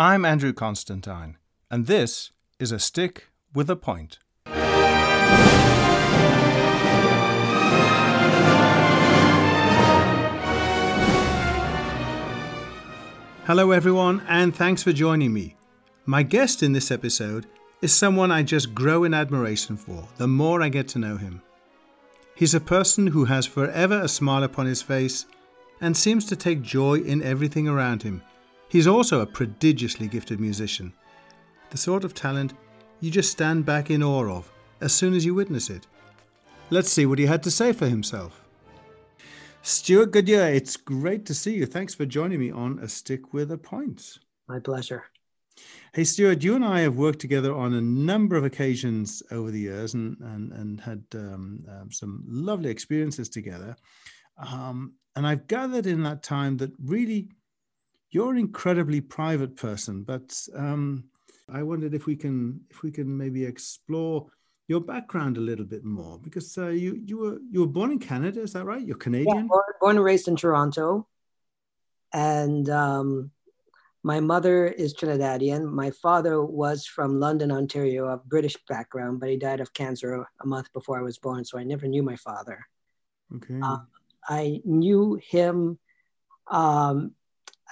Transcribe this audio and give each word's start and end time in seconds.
I'm 0.00 0.24
Andrew 0.24 0.52
Constantine, 0.52 1.38
and 1.72 1.88
this 1.88 2.30
is 2.60 2.70
A 2.70 2.78
Stick 2.78 3.30
with 3.52 3.68
a 3.68 3.74
Point. 3.74 4.20
Hello, 13.44 13.72
everyone, 13.72 14.22
and 14.28 14.54
thanks 14.54 14.84
for 14.84 14.92
joining 14.92 15.32
me. 15.32 15.56
My 16.06 16.22
guest 16.22 16.62
in 16.62 16.72
this 16.72 16.92
episode 16.92 17.48
is 17.82 17.92
someone 17.92 18.30
I 18.30 18.44
just 18.44 18.72
grow 18.72 19.02
in 19.02 19.12
admiration 19.12 19.76
for 19.76 20.06
the 20.16 20.28
more 20.28 20.62
I 20.62 20.68
get 20.68 20.86
to 20.90 21.00
know 21.00 21.16
him. 21.16 21.42
He's 22.36 22.54
a 22.54 22.60
person 22.60 23.08
who 23.08 23.24
has 23.24 23.46
forever 23.46 24.02
a 24.02 24.06
smile 24.06 24.44
upon 24.44 24.66
his 24.66 24.80
face 24.80 25.26
and 25.80 25.96
seems 25.96 26.24
to 26.26 26.36
take 26.36 26.62
joy 26.62 27.00
in 27.00 27.20
everything 27.20 27.66
around 27.66 28.04
him. 28.04 28.22
He's 28.68 28.86
also 28.86 29.20
a 29.20 29.26
prodigiously 29.26 30.08
gifted 30.08 30.40
musician, 30.40 30.92
the 31.70 31.78
sort 31.78 32.04
of 32.04 32.14
talent 32.14 32.54
you 33.00 33.10
just 33.10 33.32
stand 33.32 33.64
back 33.64 33.90
in 33.90 34.02
awe 34.02 34.28
of 34.28 34.52
as 34.80 34.92
soon 34.92 35.14
as 35.14 35.24
you 35.24 35.34
witness 35.34 35.70
it. 35.70 35.86
Let's 36.70 36.90
see 36.90 37.06
what 37.06 37.18
he 37.18 37.26
had 37.26 37.42
to 37.44 37.50
say 37.50 37.72
for 37.72 37.86
himself. 37.88 38.44
Stewart 39.62 40.12
Goodyear, 40.12 40.48
it's 40.48 40.76
great 40.76 41.24
to 41.26 41.34
see 41.34 41.54
you. 41.54 41.66
Thanks 41.66 41.94
for 41.94 42.06
joining 42.06 42.40
me 42.40 42.50
on 42.50 42.78
A 42.80 42.88
Stick 42.88 43.32
with 43.32 43.50
a 43.52 43.58
Point. 43.58 44.18
My 44.48 44.58
pleasure. 44.58 45.04
Hey, 45.94 46.04
Stewart, 46.04 46.44
you 46.44 46.54
and 46.54 46.64
I 46.64 46.80
have 46.80 46.96
worked 46.96 47.18
together 47.20 47.54
on 47.54 47.74
a 47.74 47.80
number 47.80 48.36
of 48.36 48.44
occasions 48.44 49.22
over 49.30 49.50
the 49.50 49.60
years 49.60 49.94
and, 49.94 50.16
and, 50.20 50.52
and 50.52 50.80
had 50.80 51.04
um, 51.14 51.64
um, 51.68 51.90
some 51.90 52.22
lovely 52.28 52.70
experiences 52.70 53.28
together. 53.28 53.76
Um, 54.36 54.94
and 55.16 55.26
I've 55.26 55.48
gathered 55.48 55.86
in 55.86 56.02
that 56.04 56.22
time 56.22 56.58
that 56.58 56.70
really 56.82 57.30
you're 58.10 58.30
an 58.30 58.38
incredibly 58.38 59.00
private 59.00 59.56
person, 59.56 60.02
but 60.02 60.40
um, 60.54 61.04
I 61.48 61.62
wondered 61.62 61.94
if 61.94 62.06
we 62.06 62.16
can 62.16 62.60
if 62.70 62.82
we 62.82 62.90
can 62.90 63.16
maybe 63.16 63.44
explore 63.44 64.26
your 64.66 64.80
background 64.80 65.36
a 65.36 65.40
little 65.40 65.64
bit 65.64 65.84
more 65.84 66.18
because 66.18 66.56
uh, 66.58 66.68
you 66.68 67.00
you 67.04 67.18
were 67.18 67.38
you 67.50 67.60
were 67.60 67.66
born 67.66 67.90
in 67.90 67.98
Canada, 67.98 68.40
is 68.40 68.52
that 68.52 68.64
right? 68.64 68.86
You're 68.86 68.96
Canadian. 68.96 69.36
Yeah, 69.36 69.42
born, 69.42 69.62
born 69.80 69.96
and 69.96 70.04
raised 70.04 70.28
in 70.28 70.36
Toronto, 70.36 71.06
and 72.12 72.68
um, 72.68 73.30
my 74.02 74.20
mother 74.20 74.66
is 74.66 74.94
Trinidadian. 74.94 75.70
My 75.70 75.90
father 75.90 76.42
was 76.42 76.86
from 76.86 77.18
London, 77.18 77.50
Ontario, 77.50 78.06
of 78.06 78.28
British 78.28 78.56
background, 78.68 79.20
but 79.20 79.28
he 79.28 79.36
died 79.36 79.60
of 79.60 79.72
cancer 79.72 80.24
a 80.40 80.46
month 80.46 80.72
before 80.72 80.98
I 80.98 81.02
was 81.02 81.18
born, 81.18 81.44
so 81.44 81.58
I 81.58 81.64
never 81.64 81.86
knew 81.86 82.02
my 82.02 82.16
father. 82.16 82.64
Okay. 83.36 83.58
Uh, 83.62 83.78
I 84.28 84.60
knew 84.64 85.18
him, 85.22 85.78
um, 86.46 87.14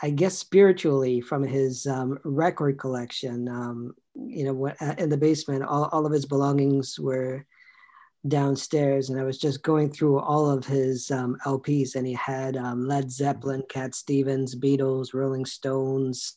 I 0.02 0.11
guess, 0.11 0.36
spiritually 0.36 1.20
from 1.20 1.42
his 1.42 1.86
um, 1.86 2.19
record 2.25 2.78
collection. 2.78 3.48
Um, 3.48 3.94
you 4.14 4.44
know, 4.44 4.69
uh, 4.80 4.94
in 4.98 5.08
the 5.08 5.16
basement, 5.16 5.64
all, 5.64 5.89
all 5.92 6.05
of 6.05 6.12
his 6.12 6.27
belongings 6.27 6.98
were 6.98 7.47
downstairs, 8.28 9.08
and 9.08 9.19
I 9.19 9.24
was 9.24 9.39
just 9.39 9.62
going 9.62 9.91
through 9.91 10.19
all 10.19 10.50
of 10.50 10.67
his 10.67 11.11
um, 11.11 11.39
LPs, 11.47 11.94
and 11.94 12.06
he 12.06 12.12
had 12.12 12.56
um, 12.56 12.86
Led 12.86 13.11
Zeppelin, 13.11 13.62
Cat 13.69 13.94
Stevens, 13.94 14.55
Beatles, 14.55 15.14
Rolling 15.14 15.47
Stones, 15.47 16.36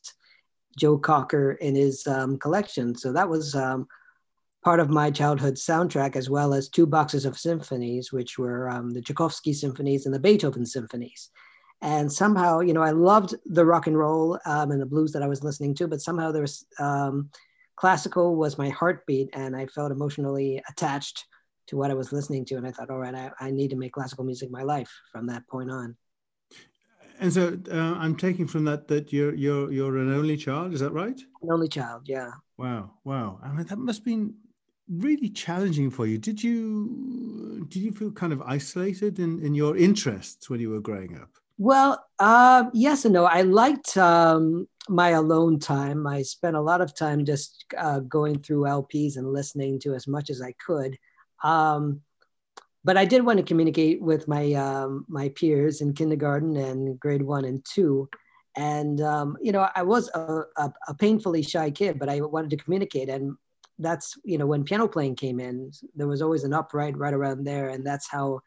Joe 0.77 0.97
Cocker 0.97 1.53
in 1.53 1.75
his 1.75 2.07
um, 2.07 2.37
collection. 2.37 2.95
So 2.95 3.11
that 3.11 3.27
was 3.27 3.55
um, 3.55 3.87
part 4.63 4.80
of 4.80 4.89
my 4.89 5.11
childhood 5.11 5.55
soundtrack, 5.55 6.15
as 6.15 6.30
well 6.30 6.53
as 6.53 6.69
two 6.69 6.85
boxes 6.85 7.25
of 7.25 7.37
symphonies, 7.37 8.13
which 8.13 8.37
were 8.37 8.71
the 8.93 9.02
Tchaikovsky 9.02 9.52
symphonies 9.52 10.05
and 10.05 10.15
the 10.15 10.19
Beethoven 10.19 10.65
symphonies. 10.65 11.30
And 11.81 12.11
somehow, 12.11 12.59
you 12.59 12.73
know, 12.73 12.81
I 12.81 12.91
loved 12.91 13.35
the 13.45 13.66
rock 13.66 13.88
and 13.88 13.97
roll 13.97 14.38
um, 14.45 14.72
and 14.72 14.81
the 14.81 14.85
blues 14.85 15.13
that 15.13 15.23
I 15.23 15.27
was 15.27 15.44
listening 15.44 15.75
to, 15.75 15.88
but 15.88 16.02
somehow 16.02 16.31
there 16.31 16.41
was 16.41 16.66
um, 16.77 17.30
classical 17.77 18.36
was 18.36 18.58
my 18.58 18.69
heartbeat, 18.69 19.30
and 19.33 19.55
I 19.55 19.66
felt 19.67 19.91
emotionally 19.91 20.61
attached 20.69 21.25
to 21.67 21.77
what 21.77 21.91
I 21.91 21.94
was 21.94 22.11
listening 22.11 22.44
to. 22.45 22.55
And 22.55 22.67
I 22.67 22.71
thought, 22.71 22.89
all 22.89 22.99
right, 22.99 23.16
I, 23.16 23.31
I 23.39 23.52
need 23.52 23.70
to 23.70 23.77
make 23.77 23.93
classical 23.93 24.26
music 24.26 24.52
my 24.52 24.64
life 24.64 24.92
from 25.11 25.27
that 25.27 25.48
point 25.48 25.71
on. 25.71 25.95
And 27.20 27.31
so 27.31 27.58
uh, 27.71 27.76
I'm 27.76 28.15
taking 28.15 28.48
from 28.48 28.65
that 28.65 28.87
that 28.87 29.11
you're 29.11 29.36
you're 29.36 29.71
you're 29.71 29.98
an 29.98 30.11
only 30.14 30.37
child. 30.37 30.73
Is 30.73 30.80
that 30.80 30.92
right? 30.92 31.20
An 31.42 31.52
only 31.52 31.67
child, 31.67 32.03
yeah. 32.05 32.32
Wow, 32.58 32.92
wow. 33.03 33.39
I 33.43 33.52
mean, 33.52 33.65
that 33.67 33.77
must 33.77 33.99
have 33.99 34.05
been 34.05 34.36
really 34.89 35.30
challenging 35.30 35.92
for 35.92 36.05
you. 36.08 36.17
Did 36.17 36.42
you 36.42 37.65
did 37.70 37.82
you 37.83 37.92
feel 37.92 38.11
kind 38.11 38.33
of 38.33 38.42
isolated 38.42 39.20
in 39.20 39.39
in 39.45 39.53
your 39.53 39.77
interests 39.77 40.49
when 40.49 40.59
you 40.59 40.70
were 40.70 40.82
growing 40.82 41.17
up? 41.17 41.32
Well, 41.59 42.02
uh, 42.20 42.70
yes 42.73 43.03
and 43.03 43.14
no. 43.14 43.25
I 43.25 43.42
liked 43.42 43.97
um, 43.97 44.65
my 44.87 45.09
alone 45.09 45.59
time. 45.59 46.08
I 46.08 46.21
spent 46.21 46.55
a 46.55 46.61
lot 46.61 46.80
of 46.80 46.95
time 46.95 47.25
just 47.25 47.65
uh, 47.77 47.99
going 47.99 48.39
through 48.39 48.61
LPs 48.64 49.17
and 49.17 49.33
listening 49.33 49.77
to 49.81 49.93
as 49.93 50.08
much 50.08 50.30
as 50.30 50.42
I 50.42 50.53
could. 50.65 50.97
Um, 51.43 51.99
but 52.86 52.95
I 52.95 53.03
did 53.03 53.25
want 53.25 53.39
to 53.39 53.43
communicate 53.43 54.02
with 54.02 54.25
my 54.25 54.53
um, 54.53 55.05
my 55.09 55.27
peers 55.30 55.81
in 55.81 55.93
kindergarten 55.93 56.55
and 56.55 56.97
grade 56.97 57.23
one 57.23 57.43
and 57.43 57.64
two. 57.65 58.08
And 58.55 59.02
um, 59.02 59.36
you 59.41 59.52
know, 59.52 59.67
I 59.76 59.83
was 59.83 60.09
a, 60.15 60.43
a, 60.55 60.71
a, 60.87 60.93
painfully 60.93 61.43
shy 61.43 61.71
kid, 61.71 61.99
but 61.99 62.08
I 62.08 62.21
wanted 62.21 62.52
to 62.52 62.64
communicate. 62.64 63.09
And 63.09 63.36
that's 63.80 64.17
you 64.23 64.37
know, 64.37 64.47
when 64.47 64.64
piano 64.64 64.87
playing 64.87 65.17
came 65.17 65.41
in, 65.41 65.73
there 65.93 66.08
was 66.08 66.21
always 66.21 66.45
an 66.45 66.53
upright 66.53 66.97
right 66.97 67.14
around 67.14 67.43
there, 67.43 67.67
and 67.67 67.86
that's 67.86 68.09
how 68.09 68.39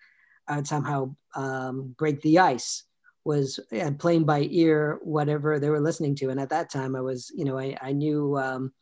I 0.48 0.56
would 0.56 0.66
somehow 0.66 1.14
um, 1.34 1.94
break 1.98 2.22
the 2.22 2.38
ice 2.38 2.84
was 3.24 3.60
uh, 3.80 3.90
playing 3.98 4.24
by 4.24 4.48
ear 4.50 4.98
whatever 5.02 5.58
they 5.58 5.70
were 5.70 5.80
listening 5.80 6.14
to. 6.16 6.30
And 6.30 6.40
at 6.40 6.50
that 6.50 6.70
time, 6.70 6.96
I 6.96 7.00
was 7.00 7.30
you 7.34 7.44
know, 7.44 7.58
I, 7.58 7.76
I 7.80 7.92
knew 7.92 8.36
um, 8.38 8.72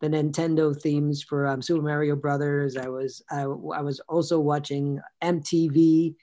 the 0.00 0.08
Nintendo 0.08 0.78
themes 0.78 1.22
for 1.22 1.46
um, 1.46 1.62
Super 1.62 1.82
Mario 1.82 2.16
Brothers. 2.16 2.76
I 2.76 2.88
was 2.88 3.22
I, 3.30 3.42
I 3.42 3.82
was 3.82 4.00
also 4.08 4.40
watching 4.40 5.00
MTV 5.22 6.14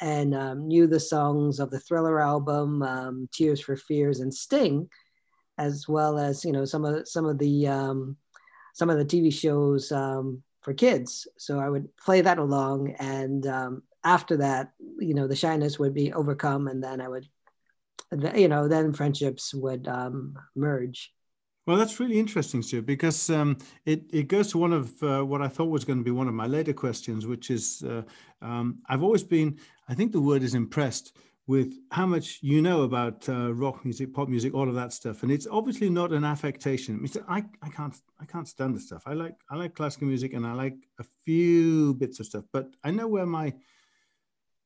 and 0.00 0.34
um, 0.34 0.66
knew 0.66 0.88
the 0.88 1.00
songs 1.00 1.60
of 1.60 1.70
the 1.70 1.78
Thriller 1.78 2.20
album, 2.20 2.82
um, 2.82 3.28
Tears 3.32 3.60
for 3.60 3.76
Fears, 3.76 4.18
and 4.18 4.34
Sting, 4.34 4.88
as 5.58 5.86
well 5.88 6.18
as 6.18 6.44
you 6.44 6.50
know 6.50 6.64
some 6.64 6.84
of 6.84 7.08
some 7.08 7.24
of 7.24 7.38
the 7.38 7.68
um, 7.68 8.16
some 8.74 8.90
of 8.90 8.98
the 8.98 9.04
TV 9.04 9.32
shows 9.32 9.92
um, 9.92 10.42
for 10.60 10.74
kids. 10.74 11.28
So 11.38 11.60
I 11.60 11.68
would 11.68 11.96
play 11.96 12.20
that 12.20 12.38
along, 12.38 12.96
and 12.98 13.46
um, 13.46 13.82
after 14.04 14.38
that, 14.38 14.72
you 14.98 15.14
know, 15.14 15.26
the 15.26 15.36
shyness 15.36 15.78
would 15.78 15.94
be 15.94 16.12
overcome, 16.12 16.68
and 16.68 16.82
then 16.82 17.00
I 17.00 17.08
would, 17.08 17.26
you 18.34 18.48
know, 18.48 18.68
then 18.68 18.92
friendships 18.92 19.54
would 19.54 19.88
merge. 20.54 21.12
Well, 21.64 21.76
that's 21.76 22.00
really 22.00 22.18
interesting, 22.18 22.60
Stu, 22.60 22.82
because 22.82 23.30
um, 23.30 23.56
it, 23.86 24.02
it 24.12 24.26
goes 24.26 24.50
to 24.50 24.58
one 24.58 24.72
of 24.72 25.00
uh, 25.00 25.22
what 25.22 25.42
I 25.42 25.48
thought 25.48 25.70
was 25.70 25.84
going 25.84 25.98
to 25.98 26.04
be 26.04 26.10
one 26.10 26.26
of 26.26 26.34
my 26.34 26.46
later 26.46 26.72
questions, 26.72 27.24
which 27.24 27.50
is 27.52 27.84
uh, 27.86 28.02
um, 28.40 28.78
I've 28.88 29.04
always 29.04 29.22
been, 29.22 29.58
I 29.88 29.94
think 29.94 30.10
the 30.10 30.20
word 30.20 30.42
is 30.42 30.54
impressed 30.54 31.16
with 31.46 31.74
how 31.90 32.06
much 32.06 32.38
you 32.42 32.62
know 32.62 32.82
about 32.82 33.28
uh, 33.28 33.52
rock 33.54 33.84
music, 33.84 34.12
pop 34.12 34.28
music, 34.28 34.54
all 34.54 34.68
of 34.68 34.74
that 34.74 34.92
stuff, 34.92 35.22
and 35.22 35.30
it's 35.30 35.46
obviously 35.46 35.90
not 35.90 36.12
an 36.12 36.24
affectation. 36.24 37.04
I, 37.28 37.44
I 37.62 37.68
can't 37.68 37.94
I 38.20 38.24
can't 38.24 38.46
stand 38.46 38.76
the 38.76 38.80
stuff. 38.80 39.02
I 39.06 39.14
like 39.14 39.34
I 39.50 39.56
like 39.56 39.74
classical 39.74 40.06
music 40.06 40.34
and 40.34 40.46
I 40.46 40.52
like 40.52 40.76
a 41.00 41.04
few 41.24 41.94
bits 41.94 42.20
of 42.20 42.26
stuff, 42.26 42.44
but 42.52 42.68
I 42.84 42.90
know 42.92 43.08
where 43.08 43.26
my 43.26 43.52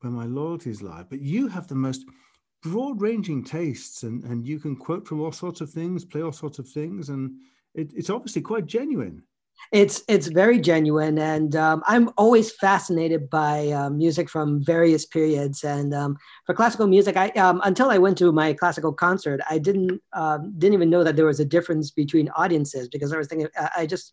where 0.00 0.12
my 0.12 0.24
loyalties 0.24 0.82
lie. 0.82 1.04
But 1.08 1.20
you 1.20 1.48
have 1.48 1.68
the 1.68 1.74
most 1.74 2.04
broad 2.62 3.00
ranging 3.00 3.44
tastes 3.44 4.02
and, 4.02 4.24
and 4.24 4.46
you 4.46 4.58
can 4.58 4.76
quote 4.76 5.06
from 5.06 5.20
all 5.20 5.32
sorts 5.32 5.60
of 5.60 5.70
things, 5.70 6.04
play 6.04 6.22
all 6.22 6.32
sorts 6.32 6.58
of 6.58 6.68
things. 6.68 7.08
And 7.08 7.32
it, 7.74 7.92
it's 7.94 8.10
obviously 8.10 8.42
quite 8.42 8.66
genuine. 8.66 9.22
It's 9.72 10.02
it's 10.06 10.28
very 10.28 10.60
genuine, 10.60 11.18
and 11.18 11.56
um, 11.56 11.82
I'm 11.86 12.10
always 12.16 12.52
fascinated 12.52 13.28
by 13.30 13.68
um, 13.70 13.98
music 13.98 14.28
from 14.28 14.62
various 14.62 15.06
periods. 15.06 15.64
And 15.64 15.92
um, 15.92 16.16
for 16.44 16.54
classical 16.54 16.86
music, 16.86 17.16
I 17.16 17.30
um, 17.30 17.60
until 17.64 17.90
I 17.90 17.98
went 17.98 18.16
to 18.18 18.30
my 18.32 18.52
classical 18.52 18.92
concert, 18.92 19.40
I 19.50 19.58
didn't 19.58 20.00
um, 20.12 20.52
didn't 20.58 20.74
even 20.74 20.90
know 20.90 21.02
that 21.02 21.16
there 21.16 21.26
was 21.26 21.40
a 21.40 21.44
difference 21.44 21.90
between 21.90 22.28
audiences 22.36 22.88
because 22.88 23.12
I 23.12 23.16
was 23.16 23.28
thinking 23.28 23.48
I 23.76 23.86
just 23.86 24.12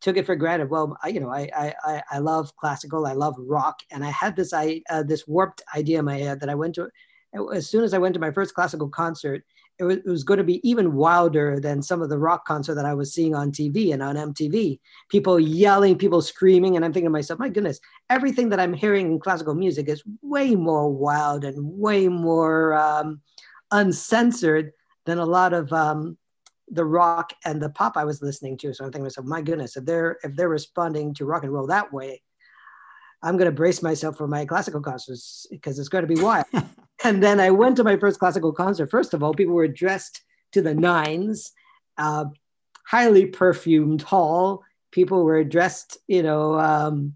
took 0.00 0.16
it 0.16 0.26
for 0.26 0.36
granted. 0.36 0.70
Well, 0.70 0.96
I, 1.02 1.08
you 1.08 1.20
know, 1.20 1.30
I, 1.30 1.74
I 1.84 2.02
I 2.10 2.18
love 2.18 2.54
classical, 2.56 3.06
I 3.06 3.12
love 3.12 3.34
rock, 3.38 3.80
and 3.90 4.04
I 4.04 4.10
had 4.10 4.36
this 4.36 4.52
I 4.52 4.82
uh, 4.90 5.02
this 5.02 5.26
warped 5.26 5.62
idea 5.74 5.98
in 5.98 6.04
my 6.04 6.18
head 6.18 6.40
that 6.40 6.50
I 6.50 6.54
went 6.54 6.74
to 6.76 6.88
as 7.52 7.68
soon 7.68 7.84
as 7.84 7.94
I 7.94 7.98
went 7.98 8.14
to 8.14 8.20
my 8.20 8.30
first 8.30 8.54
classical 8.54 8.88
concert, 8.88 9.44
it 9.78 9.84
was, 9.84 9.96
it 9.96 10.06
was, 10.06 10.22
going 10.22 10.38
to 10.38 10.44
be 10.44 10.66
even 10.68 10.94
wilder 10.94 11.58
than 11.58 11.82
some 11.82 12.00
of 12.00 12.08
the 12.08 12.18
rock 12.18 12.44
concert 12.46 12.74
that 12.74 12.84
I 12.84 12.94
was 12.94 13.12
seeing 13.12 13.34
on 13.34 13.50
TV 13.50 13.92
and 13.92 14.02
on 14.02 14.14
MTV. 14.14 14.78
People 15.08 15.40
yelling, 15.40 15.98
people 15.98 16.22
screaming, 16.22 16.76
and 16.76 16.84
I'm 16.84 16.92
thinking 16.92 17.08
to 17.08 17.10
myself, 17.10 17.40
my 17.40 17.48
goodness, 17.48 17.80
everything 18.08 18.50
that 18.50 18.60
I'm 18.60 18.72
hearing 18.72 19.10
in 19.10 19.18
classical 19.18 19.54
music 19.54 19.88
is 19.88 20.04
way 20.22 20.54
more 20.54 20.88
wild 20.88 21.44
and 21.44 21.56
way 21.58 22.06
more 22.06 22.74
um, 22.74 23.20
uncensored 23.72 24.72
than 25.06 25.18
a 25.18 25.26
lot 25.26 25.52
of 25.52 25.72
um, 25.72 26.16
the 26.68 26.84
rock 26.84 27.32
and 27.44 27.60
the 27.60 27.70
pop 27.70 27.96
I 27.96 28.04
was 28.04 28.22
listening 28.22 28.56
to. 28.58 28.72
So 28.72 28.84
I'm 28.84 28.90
thinking 28.90 29.02
to 29.02 29.04
myself, 29.04 29.26
my 29.26 29.42
goodness, 29.42 29.76
if 29.76 29.84
they're 29.84 30.18
if 30.22 30.34
they're 30.34 30.48
responding 30.48 31.14
to 31.14 31.24
rock 31.24 31.42
and 31.42 31.52
roll 31.52 31.66
that 31.66 31.92
way, 31.92 32.22
I'm 33.22 33.36
going 33.36 33.50
to 33.50 33.56
brace 33.56 33.82
myself 33.82 34.16
for 34.16 34.26
my 34.26 34.44
classical 34.44 34.80
concerts 34.80 35.46
because 35.50 35.78
it's 35.78 35.88
going 35.88 36.06
to 36.06 36.14
be 36.14 36.20
wild. 36.20 36.46
and 37.04 37.22
then 37.22 37.40
I 37.40 37.50
went 37.50 37.76
to 37.76 37.84
my 37.84 37.96
first 37.96 38.18
classical 38.18 38.52
concert. 38.52 38.90
First 38.90 39.14
of 39.14 39.22
all, 39.22 39.34
people 39.34 39.54
were 39.54 39.68
dressed 39.68 40.22
to 40.52 40.62
the 40.62 40.74
nines 40.74 41.52
uh, 41.98 42.26
highly 42.86 43.26
perfumed 43.26 44.02
hall. 44.02 44.62
People 44.90 45.24
were 45.24 45.42
dressed, 45.42 45.98
you 46.06 46.22
know, 46.22 46.58
um, 46.58 47.14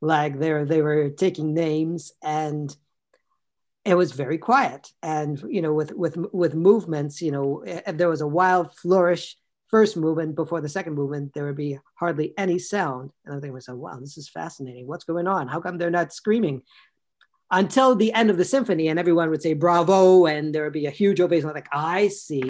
like 0.00 0.38
they 0.38 0.52
were, 0.52 0.64
they 0.64 0.82
were 0.82 1.10
taking 1.10 1.54
names 1.54 2.12
and 2.22 2.74
it 3.88 3.96
was 3.96 4.12
very 4.12 4.36
quiet. 4.36 4.92
And, 5.02 5.42
you 5.48 5.62
know, 5.62 5.72
with, 5.72 5.92
with, 5.92 6.16
with 6.32 6.54
movements, 6.54 7.22
you 7.22 7.32
know, 7.32 7.64
eh, 7.66 7.80
if 7.86 7.96
there 7.96 8.10
was 8.10 8.20
a 8.20 8.26
wild 8.26 8.74
flourish 8.74 9.36
first 9.68 9.96
movement 9.96 10.34
before 10.34 10.60
the 10.60 10.68
second 10.68 10.94
movement, 10.94 11.32
there 11.32 11.46
would 11.46 11.56
be 11.56 11.78
hardly 11.94 12.34
any 12.36 12.58
sound. 12.58 13.10
And 13.24 13.34
I'm 13.34 13.40
thinking 13.40 13.52
to 13.52 13.56
myself, 13.56 13.78
wow, 13.78 13.98
this 13.98 14.18
is 14.18 14.28
fascinating. 14.28 14.86
What's 14.86 15.04
going 15.04 15.26
on? 15.26 15.48
How 15.48 15.60
come 15.60 15.78
they're 15.78 15.90
not 15.90 16.12
screaming? 16.12 16.62
Until 17.50 17.94
the 17.94 18.12
end 18.12 18.28
of 18.28 18.36
the 18.36 18.44
symphony, 18.44 18.88
and 18.88 18.98
everyone 18.98 19.30
would 19.30 19.40
say 19.40 19.54
bravo, 19.54 20.26
and 20.26 20.54
there 20.54 20.64
would 20.64 20.74
be 20.74 20.84
a 20.84 20.90
huge 20.90 21.18
ovation. 21.18 21.48
Like, 21.48 21.68
I 21.72 22.08
see. 22.08 22.44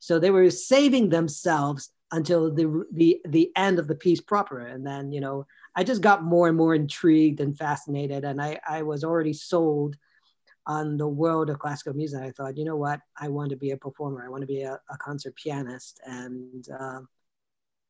So 0.00 0.18
they 0.18 0.32
were 0.32 0.50
saving 0.50 1.08
themselves 1.08 1.90
until 2.10 2.52
the 2.52 2.84
the 2.92 3.20
the 3.28 3.52
end 3.54 3.78
of 3.78 3.86
the 3.86 3.94
piece 3.94 4.20
proper. 4.20 4.66
And 4.66 4.84
then, 4.84 5.12
you 5.12 5.20
know, 5.20 5.46
I 5.76 5.84
just 5.84 6.02
got 6.02 6.24
more 6.24 6.48
and 6.48 6.56
more 6.56 6.74
intrigued 6.74 7.38
and 7.38 7.56
fascinated. 7.56 8.24
And 8.24 8.42
I, 8.42 8.58
I 8.68 8.82
was 8.82 9.04
already 9.04 9.34
sold 9.34 9.96
on 10.66 10.96
the 10.96 11.08
world 11.08 11.50
of 11.50 11.58
classical 11.58 11.94
music, 11.94 12.20
I 12.20 12.30
thought, 12.30 12.56
you 12.56 12.64
know 12.64 12.76
what, 12.76 13.00
I 13.18 13.28
want 13.28 13.50
to 13.50 13.56
be 13.56 13.70
a 13.70 13.76
performer. 13.76 14.24
I 14.24 14.28
want 14.28 14.42
to 14.42 14.46
be 14.46 14.62
a, 14.62 14.80
a 14.90 14.96
concert 14.98 15.34
pianist, 15.36 16.00
and 16.04 16.66
uh, 16.78 17.00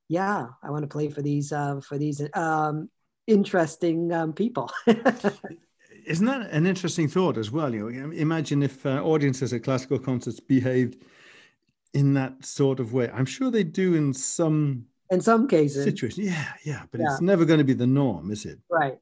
yeah, 0.08 0.46
I 0.62 0.70
want 0.70 0.82
to 0.82 0.88
play 0.88 1.08
for 1.08 1.22
these 1.22 1.52
uh, 1.52 1.80
for 1.80 1.98
these 1.98 2.22
um, 2.34 2.90
interesting 3.26 4.12
um, 4.12 4.32
people. 4.32 4.70
Isn't 6.06 6.26
that 6.26 6.50
an 6.50 6.66
interesting 6.66 7.08
thought 7.08 7.36
as 7.36 7.50
well? 7.50 7.74
You 7.74 7.90
know, 7.90 8.10
imagine 8.12 8.62
if 8.62 8.84
uh, 8.86 9.02
audiences 9.02 9.52
at 9.52 9.62
classical 9.62 9.98
concerts 9.98 10.40
behaved 10.40 10.96
in 11.92 12.14
that 12.14 12.44
sort 12.44 12.80
of 12.80 12.92
way. 12.92 13.10
I'm 13.12 13.26
sure 13.26 13.50
they 13.50 13.64
do 13.64 13.94
in 13.94 14.14
some 14.14 14.86
in 15.10 15.20
some 15.20 15.48
cases 15.48 15.84
situations. 15.84 16.26
Yeah, 16.26 16.52
yeah, 16.64 16.82
but 16.90 17.00
yeah. 17.00 17.06
it's 17.12 17.20
never 17.20 17.44
going 17.44 17.58
to 17.58 17.64
be 17.64 17.74
the 17.74 17.86
norm, 17.86 18.30
is 18.30 18.46
it? 18.46 18.58
Right. 18.68 18.98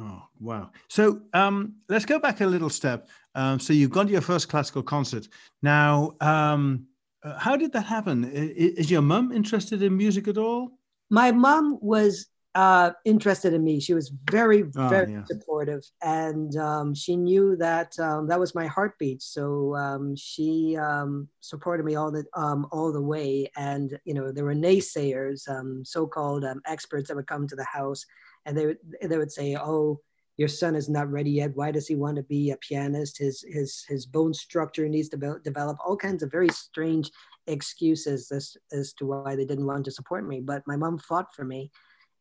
Oh, 0.00 0.22
wow. 0.40 0.70
So 0.88 1.20
um, 1.34 1.74
let's 1.88 2.04
go 2.04 2.18
back 2.18 2.40
a 2.40 2.46
little 2.46 2.70
step. 2.70 3.08
Um, 3.34 3.60
so 3.60 3.72
you've 3.72 3.90
gone 3.90 4.06
to 4.06 4.12
your 4.12 4.22
first 4.22 4.48
classical 4.48 4.82
concert. 4.82 5.28
Now, 5.62 6.14
um, 6.20 6.86
uh, 7.22 7.38
how 7.38 7.56
did 7.56 7.72
that 7.72 7.84
happen? 7.84 8.24
Is, 8.24 8.74
is 8.74 8.90
your 8.90 9.02
mum 9.02 9.30
interested 9.32 9.82
in 9.82 9.96
music 9.96 10.26
at 10.26 10.38
all? 10.38 10.78
My 11.10 11.32
mom 11.32 11.78
was 11.82 12.26
uh, 12.54 12.92
interested 13.04 13.52
in 13.52 13.62
me. 13.62 13.78
She 13.78 13.94
was 13.94 14.10
very, 14.30 14.64
oh, 14.76 14.88
very 14.88 15.12
yeah. 15.12 15.24
supportive, 15.24 15.82
and 16.02 16.56
um, 16.56 16.94
she 16.94 17.14
knew 17.16 17.56
that 17.56 17.96
um, 17.98 18.26
that 18.28 18.40
was 18.40 18.54
my 18.54 18.66
heartbeat. 18.66 19.22
So 19.22 19.76
um, 19.76 20.16
she 20.16 20.76
um, 20.76 21.28
supported 21.40 21.84
me 21.84 21.94
all 21.94 22.10
the 22.10 22.24
um, 22.34 22.66
all 22.72 22.92
the 22.92 23.02
way. 23.02 23.50
And 23.56 23.98
you 24.04 24.14
know, 24.14 24.32
there 24.32 24.44
were 24.44 24.54
naysayers, 24.54 25.48
um, 25.48 25.84
so-called 25.84 26.44
experts 26.66 27.08
that 27.08 27.16
would 27.16 27.28
come 27.28 27.46
to 27.48 27.56
the 27.56 27.64
house 27.64 28.04
and 28.46 28.56
they 28.56 28.66
would 28.66 28.78
they 29.02 29.18
would 29.18 29.32
say, 29.32 29.56
"Oh, 29.56 30.00
your 30.36 30.48
son 30.48 30.74
is 30.74 30.88
not 30.88 31.10
ready 31.10 31.30
yet. 31.30 31.54
Why 31.54 31.70
does 31.70 31.86
he 31.86 31.94
want 31.94 32.16
to 32.16 32.22
be 32.22 32.50
a 32.50 32.56
pianist? 32.56 33.18
His 33.18 33.44
his 33.48 33.84
his 33.88 34.06
bone 34.06 34.34
structure 34.34 34.88
needs 34.88 35.08
to 35.10 35.16
be- 35.16 35.42
develop." 35.44 35.78
All 35.84 35.96
kinds 35.96 36.22
of 36.22 36.30
very 36.30 36.48
strange 36.48 37.10
excuses 37.46 38.30
as 38.30 38.56
as 38.72 38.92
to 38.94 39.06
why 39.06 39.36
they 39.36 39.44
didn't 39.44 39.66
want 39.66 39.84
to 39.86 39.90
support 39.90 40.26
me. 40.26 40.40
But 40.40 40.62
my 40.66 40.76
mom 40.76 40.98
fought 40.98 41.34
for 41.34 41.44
me, 41.44 41.70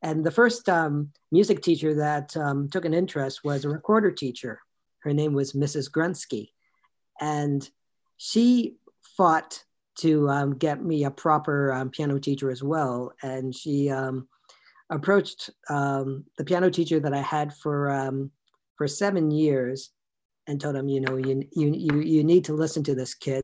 and 0.02 0.24
the 0.24 0.32
first 0.32 0.68
um, 0.70 1.12
music 1.32 1.62
teacher 1.62 1.94
that 1.96 2.36
um, 2.38 2.70
took 2.70 2.86
an 2.86 2.94
interest 2.94 3.44
was 3.44 3.66
a 3.66 3.70
recorder 3.70 4.12
teacher. 4.12 4.60
Her 5.00 5.14
name 5.14 5.34
was 5.34 5.54
Mrs. 5.54 5.90
Grunsky, 5.90 6.50
and 7.20 7.70
she 8.18 8.76
fought 9.16 9.64
to 10.00 10.30
um, 10.30 10.56
get 10.56 10.84
me 10.84 11.04
a 11.04 11.12
proper 11.12 11.74
um, 11.74 11.90
piano 11.90 12.20
teacher 12.20 12.50
as 12.50 12.64
well. 12.64 13.12
And 13.22 13.54
she 13.54 13.90
um, 13.90 14.28
approached 14.90 15.50
um, 15.70 16.26
the 16.38 16.44
piano 16.44 16.70
teacher 16.70 17.00
that 17.00 17.14
I 17.14 17.22
had 17.22 17.54
for 17.54 17.92
um, 17.92 18.32
for 18.76 18.88
seven 18.88 19.32
years 19.32 19.92
and 20.48 20.60
told 20.60 20.76
him, 20.76 20.90
you 20.90 21.00
know, 21.00 21.18
you, 21.18 21.44
you 21.52 21.74
you 21.74 22.00
you 22.00 22.24
need 22.24 22.46
to 22.46 22.54
listen 22.54 22.84
to 22.84 22.96
this 22.96 23.14
kid, 23.14 23.44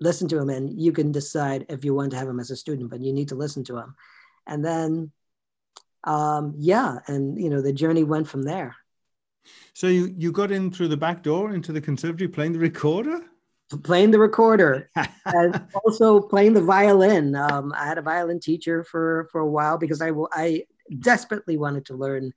listen 0.00 0.28
to 0.28 0.38
him, 0.38 0.50
and 0.50 0.80
you 0.80 0.92
can 0.92 1.12
decide 1.12 1.66
if 1.68 1.84
you 1.84 1.94
want 1.94 2.10
to 2.10 2.16
have 2.16 2.28
him 2.28 2.40
as 2.40 2.50
a 2.50 2.56
student, 2.56 2.90
but 2.90 3.00
you 3.00 3.12
need 3.12 3.28
to 3.28 3.36
listen 3.36 3.62
to 3.64 3.78
him. 3.78 3.94
And 4.46 4.64
then, 4.64 5.12
um, 6.04 6.54
yeah, 6.56 6.98
and 7.06 7.40
you 7.40 7.48
know, 7.48 7.62
the 7.62 7.72
journey 7.72 8.02
went 8.02 8.28
from 8.28 8.42
there. 8.42 8.74
So 9.72 9.86
you 9.86 10.12
you 10.16 10.32
got 10.32 10.50
in 10.50 10.70
through 10.70 10.88
the 10.88 10.96
back 10.96 11.22
door 11.22 11.54
into 11.54 11.72
the 11.72 11.80
conservatory 11.80 12.28
playing 12.28 12.52
the 12.54 12.58
recorder 12.58 13.20
playing 13.78 14.10
the 14.10 14.18
recorder 14.18 14.90
and 15.24 15.62
also 15.84 16.20
playing 16.20 16.54
the 16.54 16.62
violin. 16.62 17.34
Um, 17.34 17.72
I 17.76 17.86
had 17.86 17.98
a 17.98 18.02
violin 18.02 18.40
teacher 18.40 18.84
for 18.84 19.28
for 19.30 19.40
a 19.40 19.48
while 19.48 19.78
because 19.78 20.02
I 20.02 20.10
I 20.32 20.64
desperately 20.98 21.56
wanted 21.56 21.86
to 21.86 21.94
learn 21.94 22.32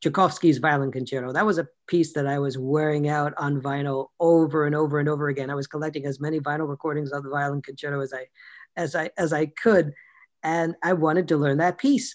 Tchaikovsky's 0.00 0.58
Violin 0.58 0.92
Concerto. 0.92 1.32
That 1.32 1.46
was 1.46 1.58
a 1.58 1.68
piece 1.88 2.12
that 2.12 2.26
I 2.26 2.38
was 2.38 2.56
wearing 2.56 3.08
out 3.08 3.34
on 3.36 3.60
vinyl 3.60 4.08
over 4.20 4.66
and 4.66 4.74
over 4.74 5.00
and 5.00 5.08
over 5.08 5.28
again. 5.28 5.50
I 5.50 5.56
was 5.56 5.66
collecting 5.66 6.06
as 6.06 6.20
many 6.20 6.38
vinyl 6.38 6.68
recordings 6.68 7.10
of 7.10 7.24
the 7.24 7.30
Violin 7.30 7.62
Concerto 7.62 8.00
as 8.00 8.12
I 8.12 8.26
as 8.76 8.94
I 8.94 9.10
as 9.16 9.32
I 9.32 9.46
could, 9.46 9.92
and 10.42 10.76
I 10.82 10.92
wanted 10.92 11.28
to 11.28 11.36
learn 11.36 11.58
that 11.58 11.78
piece 11.78 12.14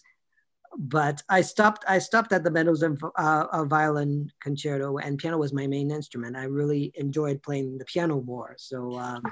but 0.77 1.21
I 1.29 1.41
stopped. 1.41 1.85
I 1.87 1.99
stopped 1.99 2.31
at 2.33 2.43
the 2.43 2.51
Mendelssohn 2.51 2.97
uh, 3.15 3.65
violin 3.65 4.31
concerto, 4.41 4.97
and 4.97 5.17
piano 5.17 5.37
was 5.37 5.53
my 5.53 5.67
main 5.67 5.91
instrument. 5.91 6.35
I 6.35 6.45
really 6.45 6.91
enjoyed 6.95 7.41
playing 7.43 7.77
the 7.77 7.85
piano 7.85 8.21
more, 8.21 8.55
so 8.57 8.97
um, 8.97 9.23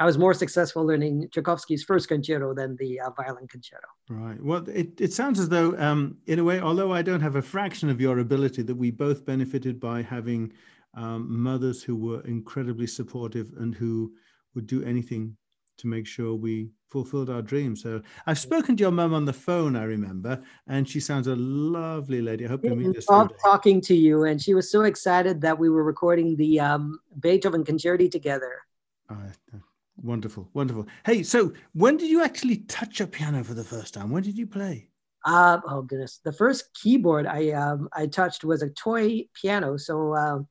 I 0.00 0.06
was 0.06 0.16
more 0.16 0.32
successful 0.32 0.86
learning 0.86 1.28
Tchaikovsky's 1.30 1.84
first 1.84 2.08
concerto 2.08 2.54
than 2.54 2.74
the 2.76 3.00
uh, 3.00 3.10
violin 3.10 3.46
concerto. 3.48 3.86
Right. 4.08 4.42
Well, 4.42 4.66
it, 4.68 4.98
it 4.98 5.12
sounds 5.12 5.38
as 5.38 5.50
though, 5.50 5.76
um, 5.76 6.16
in 6.26 6.38
a 6.38 6.44
way, 6.44 6.58
although 6.58 6.90
I 6.90 7.02
don't 7.02 7.20
have 7.20 7.36
a 7.36 7.42
fraction 7.42 7.90
of 7.90 8.00
your 8.00 8.18
ability, 8.18 8.62
that 8.62 8.74
we 8.74 8.90
both 8.90 9.26
benefited 9.26 9.78
by 9.78 10.00
having 10.00 10.54
um, 10.94 11.26
mothers 11.42 11.82
who 11.82 11.96
were 11.96 12.22
incredibly 12.22 12.86
supportive 12.86 13.52
and 13.58 13.74
who 13.74 14.12
would 14.54 14.66
do 14.66 14.82
anything 14.84 15.36
to 15.80 15.86
make 15.86 16.06
sure 16.06 16.34
we 16.34 16.70
fulfilled 16.88 17.30
our 17.30 17.42
dreams. 17.42 17.82
So 17.82 18.02
I've 18.26 18.38
spoken 18.38 18.76
to 18.76 18.82
your 18.82 18.90
mum 18.90 19.14
on 19.14 19.24
the 19.24 19.32
phone, 19.32 19.76
I 19.76 19.84
remember, 19.84 20.42
and 20.66 20.88
she 20.88 21.00
sounds 21.00 21.26
a 21.26 21.36
lovely 21.36 22.20
lady. 22.20 22.44
I 22.44 22.48
hope 22.48 22.64
you 22.64 22.74
meet 22.74 22.96
her. 22.96 23.02
Loved 23.08 23.34
talking 23.42 23.80
to 23.82 23.94
you, 23.94 24.24
and 24.24 24.40
she 24.40 24.54
was 24.54 24.70
so 24.70 24.82
excited 24.82 25.40
that 25.40 25.58
we 25.58 25.68
were 25.68 25.84
recording 25.84 26.36
the 26.36 26.60
um, 26.60 27.00
Beethoven 27.20 27.64
Concerti 27.64 28.10
together. 28.10 28.60
Uh, 29.08 29.58
wonderful, 29.96 30.48
wonderful. 30.52 30.86
Hey, 31.04 31.22
so 31.22 31.52
when 31.72 31.96
did 31.96 32.10
you 32.10 32.22
actually 32.22 32.58
touch 32.58 33.00
a 33.00 33.06
piano 33.06 33.44
for 33.44 33.54
the 33.54 33.64
first 33.64 33.94
time? 33.94 34.10
When 34.10 34.22
did 34.22 34.36
you 34.36 34.46
play? 34.46 34.88
Uh, 35.24 35.60
oh 35.66 35.82
goodness, 35.82 36.20
the 36.24 36.32
first 36.32 36.72
keyboard 36.74 37.26
I 37.26 37.50
um, 37.50 37.88
I 37.92 38.06
touched 38.06 38.44
was 38.44 38.62
a 38.62 38.70
toy 38.70 39.24
piano. 39.40 39.76
So. 39.76 40.14
Um, 40.16 40.48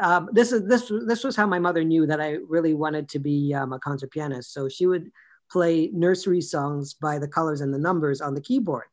um, 0.00 0.28
this 0.32 0.52
is 0.52 0.66
this 0.66 0.90
this 1.06 1.24
was 1.24 1.36
how 1.36 1.46
my 1.46 1.58
mother 1.58 1.84
knew 1.84 2.06
that 2.06 2.20
I 2.20 2.38
really 2.48 2.74
wanted 2.74 3.08
to 3.10 3.18
be 3.18 3.52
um, 3.54 3.72
a 3.72 3.78
concert 3.78 4.10
pianist. 4.10 4.52
So 4.52 4.68
she 4.68 4.86
would 4.86 5.10
play 5.50 5.90
nursery 5.92 6.40
songs 6.40 6.94
by 6.94 7.18
the 7.18 7.28
colors 7.28 7.60
and 7.60 7.72
the 7.72 7.78
numbers 7.78 8.20
on 8.20 8.34
the 8.34 8.40
keyboard. 8.40 8.86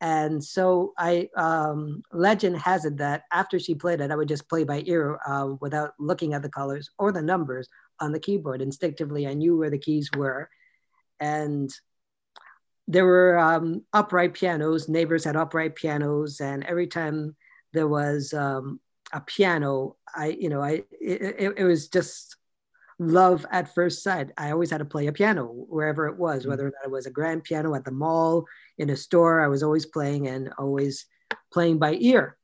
And 0.00 0.44
so 0.44 0.92
I 0.96 1.28
um, 1.36 2.02
legend 2.12 2.58
has 2.58 2.84
it 2.84 2.98
that 2.98 3.24
after 3.32 3.58
she 3.58 3.74
played 3.74 4.00
it, 4.00 4.12
I 4.12 4.16
would 4.16 4.28
just 4.28 4.48
play 4.48 4.64
by 4.64 4.82
ear 4.86 5.18
uh, 5.26 5.54
without 5.60 5.94
looking 5.98 6.34
at 6.34 6.42
the 6.42 6.48
colors 6.48 6.88
or 6.98 7.10
the 7.10 7.22
numbers 7.22 7.68
on 7.98 8.12
the 8.12 8.20
keyboard. 8.20 8.62
Instinctively, 8.62 9.26
I 9.26 9.34
knew 9.34 9.56
where 9.56 9.70
the 9.70 9.78
keys 9.78 10.08
were, 10.16 10.48
and 11.18 11.68
there 12.86 13.06
were 13.06 13.38
um, 13.38 13.84
upright 13.92 14.34
pianos. 14.34 14.88
Neighbors 14.88 15.24
had 15.24 15.36
upright 15.36 15.74
pianos, 15.74 16.40
and 16.40 16.62
every 16.64 16.86
time 16.86 17.34
there 17.72 17.88
was 17.88 18.32
um, 18.32 18.78
a 19.12 19.20
piano, 19.20 19.96
I, 20.14 20.36
you 20.38 20.48
know, 20.48 20.62
I, 20.62 20.82
it, 21.00 21.54
it, 21.56 21.64
was 21.64 21.88
just 21.88 22.36
love 22.98 23.46
at 23.50 23.74
first 23.74 24.02
sight. 24.02 24.30
I 24.36 24.50
always 24.50 24.70
had 24.70 24.78
to 24.78 24.84
play 24.84 25.06
a 25.06 25.12
piano 25.12 25.44
wherever 25.44 26.08
it 26.08 26.18
was, 26.18 26.40
mm-hmm. 26.40 26.50
whether 26.50 26.68
it 26.68 26.90
was 26.90 27.06
a 27.06 27.10
grand 27.10 27.44
piano 27.44 27.74
at 27.74 27.84
the 27.84 27.90
mall, 27.90 28.44
in 28.76 28.90
a 28.90 28.96
store, 28.96 29.40
I 29.40 29.48
was 29.48 29.62
always 29.62 29.86
playing 29.86 30.28
and 30.28 30.52
always 30.58 31.06
playing 31.52 31.78
by 31.78 31.94
ear. 31.94 32.36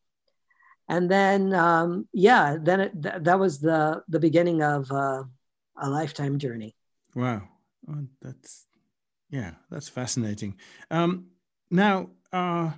And 0.88 1.10
then, 1.10 1.54
um, 1.54 2.08
yeah, 2.12 2.56
then 2.60 2.80
it, 2.80 3.02
th- 3.02 3.22
that 3.22 3.38
was 3.38 3.58
the, 3.58 4.02
the 4.08 4.20
beginning 4.20 4.62
of 4.62 4.90
uh, 4.90 5.24
a 5.76 5.88
lifetime 5.88 6.38
journey. 6.38 6.76
Wow. 7.14 7.42
Oh, 7.88 8.06
that's, 8.20 8.66
yeah, 9.30 9.52
that's 9.70 9.88
fascinating. 9.88 10.56
Um, 10.90 11.26
now, 11.70 12.10
uh, 12.32 12.72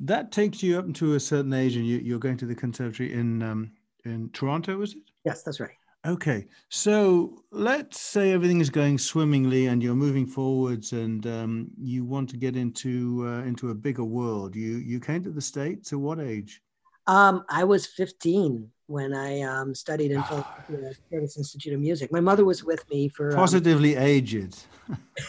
that 0.00 0.32
takes 0.32 0.62
you 0.62 0.78
up 0.78 0.92
to 0.94 1.14
a 1.14 1.20
certain 1.20 1.52
age, 1.52 1.76
and 1.76 1.86
you, 1.86 2.16
are 2.16 2.18
going 2.18 2.36
to 2.38 2.46
the 2.46 2.54
conservatory 2.54 3.12
in 3.12 3.42
um, 3.42 3.72
in 4.04 4.30
Toronto, 4.30 4.80
is 4.82 4.94
it? 4.94 5.02
Yes, 5.24 5.42
that's 5.42 5.60
right. 5.60 5.70
Okay, 6.06 6.46
so 6.70 7.42
let's 7.50 8.00
say 8.00 8.32
everything 8.32 8.60
is 8.60 8.70
going 8.70 8.96
swimmingly, 8.96 9.66
and 9.66 9.82
you're 9.82 9.94
moving 9.94 10.26
forwards, 10.26 10.92
and 10.92 11.26
um, 11.26 11.70
you 11.78 12.04
want 12.04 12.30
to 12.30 12.38
get 12.38 12.56
into 12.56 13.24
uh, 13.26 13.42
into 13.42 13.70
a 13.70 13.74
bigger 13.74 14.04
world. 14.04 14.56
You 14.56 14.78
you 14.78 14.98
came 14.98 15.22
to 15.24 15.30
the 15.30 15.42
states 15.42 15.92
at 15.92 15.98
what 15.98 16.18
age? 16.18 16.62
Um, 17.06 17.44
I 17.48 17.64
was 17.64 17.86
15 17.86 18.70
when 18.86 19.12
I 19.14 19.40
um, 19.42 19.74
studied 19.74 20.12
in 20.12 20.22
Philadelphia 20.22 20.90
at 20.90 20.96
Curtis 21.10 21.36
Institute 21.36 21.74
of 21.74 21.80
Music. 21.80 22.12
My 22.12 22.20
mother 22.20 22.44
was 22.44 22.64
with 22.64 22.88
me 22.90 23.08
for 23.08 23.30
um, 23.30 23.36
positively 23.36 23.96
um, 23.96 24.02
aged. 24.02 24.56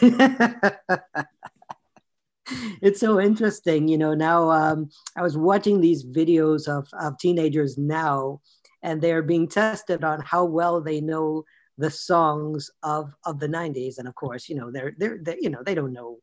it's 2.82 3.00
so 3.00 3.20
interesting, 3.20 3.88
you 3.88 3.98
know. 3.98 4.14
Now 4.14 4.50
um, 4.50 4.90
I 5.16 5.22
was 5.22 5.36
watching 5.36 5.80
these 5.80 6.04
videos 6.04 6.68
of, 6.68 6.88
of 6.98 7.18
teenagers 7.18 7.78
now, 7.78 8.40
and 8.82 9.00
they're 9.00 9.22
being 9.22 9.48
tested 9.48 10.04
on 10.04 10.20
how 10.20 10.44
well 10.44 10.80
they 10.80 11.00
know 11.00 11.44
the 11.78 11.90
songs 11.90 12.70
of 12.82 13.14
of 13.24 13.40
the 13.40 13.48
90s 13.48 13.98
and 13.98 14.06
of 14.06 14.14
course 14.14 14.48
you 14.48 14.54
know 14.54 14.70
they're 14.70 14.92
they're, 14.98 15.18
they're 15.22 15.38
you 15.40 15.48
know 15.48 15.62
they 15.64 15.74
don't 15.74 15.92
know 15.92 16.18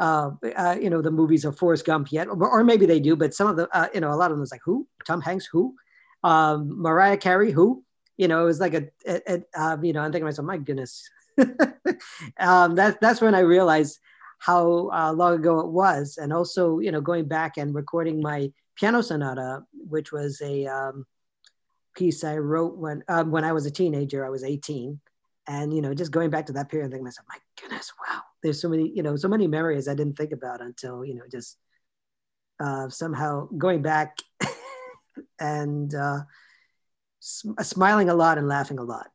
uh, 0.00 0.30
uh, 0.56 0.76
you 0.80 0.90
know 0.90 1.00
the 1.00 1.10
movies 1.10 1.44
of 1.44 1.56
Forrest 1.56 1.84
Gump 1.84 2.10
yet 2.10 2.26
or, 2.26 2.48
or 2.48 2.64
maybe 2.64 2.84
they 2.84 2.98
do 2.98 3.14
but 3.14 3.32
some 3.32 3.46
of 3.46 3.56
the 3.56 3.68
uh, 3.76 3.88
you 3.94 4.00
know 4.00 4.10
a 4.12 4.16
lot 4.16 4.30
of 4.30 4.32
them 4.32 4.40
was 4.40 4.50
like 4.50 4.60
who? 4.64 4.86
Tom 5.06 5.20
Hanks 5.20 5.46
who? 5.46 5.76
Um, 6.24 6.80
Mariah 6.80 7.16
Carey 7.16 7.52
who? 7.52 7.84
You 8.16 8.26
know 8.26 8.42
it 8.42 8.46
was 8.46 8.60
like 8.60 8.74
a, 8.74 8.88
a, 9.06 9.20
a 9.28 9.60
um, 9.62 9.84
you 9.84 9.92
know 9.92 10.00
I'm 10.00 10.10
thinking 10.10 10.26
myself 10.26 10.46
my 10.46 10.58
goodness. 10.58 11.08
Um, 12.38 12.74
that's 12.74 12.96
that's 13.00 13.20
when 13.20 13.34
I 13.34 13.40
realized 13.40 13.98
how 14.42 14.90
uh, 14.92 15.12
long 15.12 15.34
ago 15.34 15.60
it 15.60 15.68
was 15.68 16.18
and 16.20 16.32
also 16.32 16.80
you 16.80 16.90
know 16.90 17.00
going 17.00 17.26
back 17.26 17.56
and 17.58 17.74
recording 17.74 18.20
my 18.20 18.50
piano 18.76 19.00
sonata 19.00 19.62
which 19.88 20.10
was 20.10 20.40
a 20.42 20.66
um, 20.66 21.06
piece 21.94 22.24
I 22.24 22.36
wrote 22.38 22.76
when 22.76 23.02
um, 23.08 23.30
when 23.30 23.44
I 23.44 23.52
was 23.52 23.66
a 23.66 23.70
teenager. 23.70 24.24
I 24.24 24.30
was 24.30 24.44
18, 24.44 25.00
and 25.46 25.74
you 25.74 25.82
know, 25.82 25.94
just 25.94 26.10
going 26.10 26.30
back 26.30 26.46
to 26.46 26.52
that 26.54 26.68
period, 26.68 26.84
and 26.84 26.92
thinking 26.92 27.04
myself, 27.04 27.26
my 27.28 27.38
goodness, 27.60 27.92
wow, 28.06 28.20
there's 28.42 28.60
so 28.60 28.68
many, 28.68 28.90
you 28.94 29.02
know, 29.02 29.16
so 29.16 29.28
many 29.28 29.46
memories 29.46 29.88
I 29.88 29.94
didn't 29.94 30.16
think 30.16 30.32
about 30.32 30.60
until 30.60 31.04
you 31.04 31.14
know, 31.14 31.24
just 31.30 31.58
uh, 32.60 32.88
somehow 32.88 33.48
going 33.58 33.82
back 33.82 34.18
and 35.40 35.94
uh, 35.94 36.20
sm- 37.20 37.60
smiling 37.60 38.08
a 38.08 38.14
lot 38.14 38.38
and 38.38 38.48
laughing 38.48 38.78
a 38.78 38.84
lot. 38.84 39.08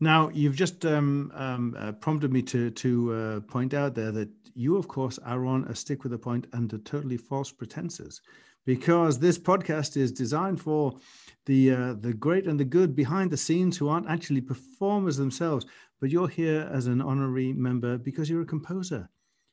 Now, 0.00 0.30
you've 0.30 0.56
just 0.56 0.86
um, 0.86 1.30
um, 1.34 1.76
uh, 1.78 1.92
prompted 1.92 2.32
me 2.32 2.42
to 2.42 2.70
to 2.70 3.12
uh, 3.12 3.40
point 3.40 3.74
out 3.74 3.94
there 3.94 4.10
that 4.12 4.30
you, 4.54 4.76
of 4.76 4.88
course, 4.88 5.18
are 5.18 5.44
on 5.44 5.64
a 5.64 5.74
stick 5.74 6.02
with 6.02 6.14
a 6.14 6.18
point 6.18 6.46
under 6.54 6.78
totally 6.78 7.18
false 7.18 7.52
pretenses, 7.52 8.22
because 8.64 9.18
this 9.18 9.38
podcast 9.38 9.98
is 9.98 10.10
designed 10.10 10.60
for 10.60 10.96
the 11.44 11.72
uh, 11.72 11.94
the 12.00 12.14
great 12.14 12.46
and 12.46 12.58
the 12.58 12.64
good 12.64 12.96
behind 12.96 13.30
the 13.30 13.36
scenes 13.36 13.76
who 13.76 13.88
aren't 13.88 14.08
actually 14.08 14.40
performers 14.40 15.18
themselves, 15.18 15.66
but 16.00 16.10
you're 16.10 16.28
here 16.28 16.70
as 16.72 16.86
an 16.86 17.02
honorary 17.02 17.52
member 17.52 17.98
because 17.98 18.30
you're 18.30 18.42
a 18.42 18.46
composer. 18.46 19.08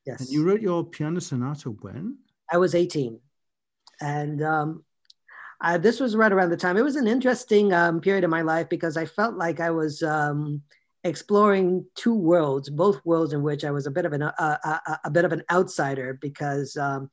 Yes. 0.06 0.22
And 0.22 0.30
you 0.30 0.46
wrote 0.46 0.62
your 0.62 0.86
piano 0.86 1.20
sonata 1.20 1.72
when? 1.72 2.18
I 2.50 2.58
was 2.58 2.74
18, 2.74 3.20
and 4.00 4.42
um, 4.42 4.84
I, 5.60 5.78
this 5.78 6.00
was 6.00 6.16
right 6.16 6.32
around 6.32 6.50
the 6.50 6.58
time. 6.58 6.78
It 6.78 6.84
was 6.84 6.96
an 6.96 7.08
interesting 7.08 7.74
um, 7.74 8.00
period 8.00 8.24
of 8.24 8.30
my 8.30 8.42
life 8.42 8.70
because 8.70 8.96
I 8.96 9.06
felt 9.06 9.36
like 9.36 9.60
I 9.60 9.72
was 9.72 10.04
um, 10.04 10.62
exploring 11.04 11.86
two 11.96 12.14
worlds, 12.14 12.70
both 12.70 13.04
worlds 13.06 13.34
in 13.34 13.42
which 13.42 13.66
I 13.66 13.72
was 13.72 13.88
a 13.88 13.92
bit 13.92 14.06
of 14.06 14.14
an 14.14 14.24
uh, 14.24 14.32
a, 14.38 14.82
uh, 14.88 14.98
a, 15.06 15.10
bit 15.10 15.26
of 15.26 15.32
an 15.32 15.44
outsider 15.52 16.18
because 16.22 16.78
um, 16.78 17.10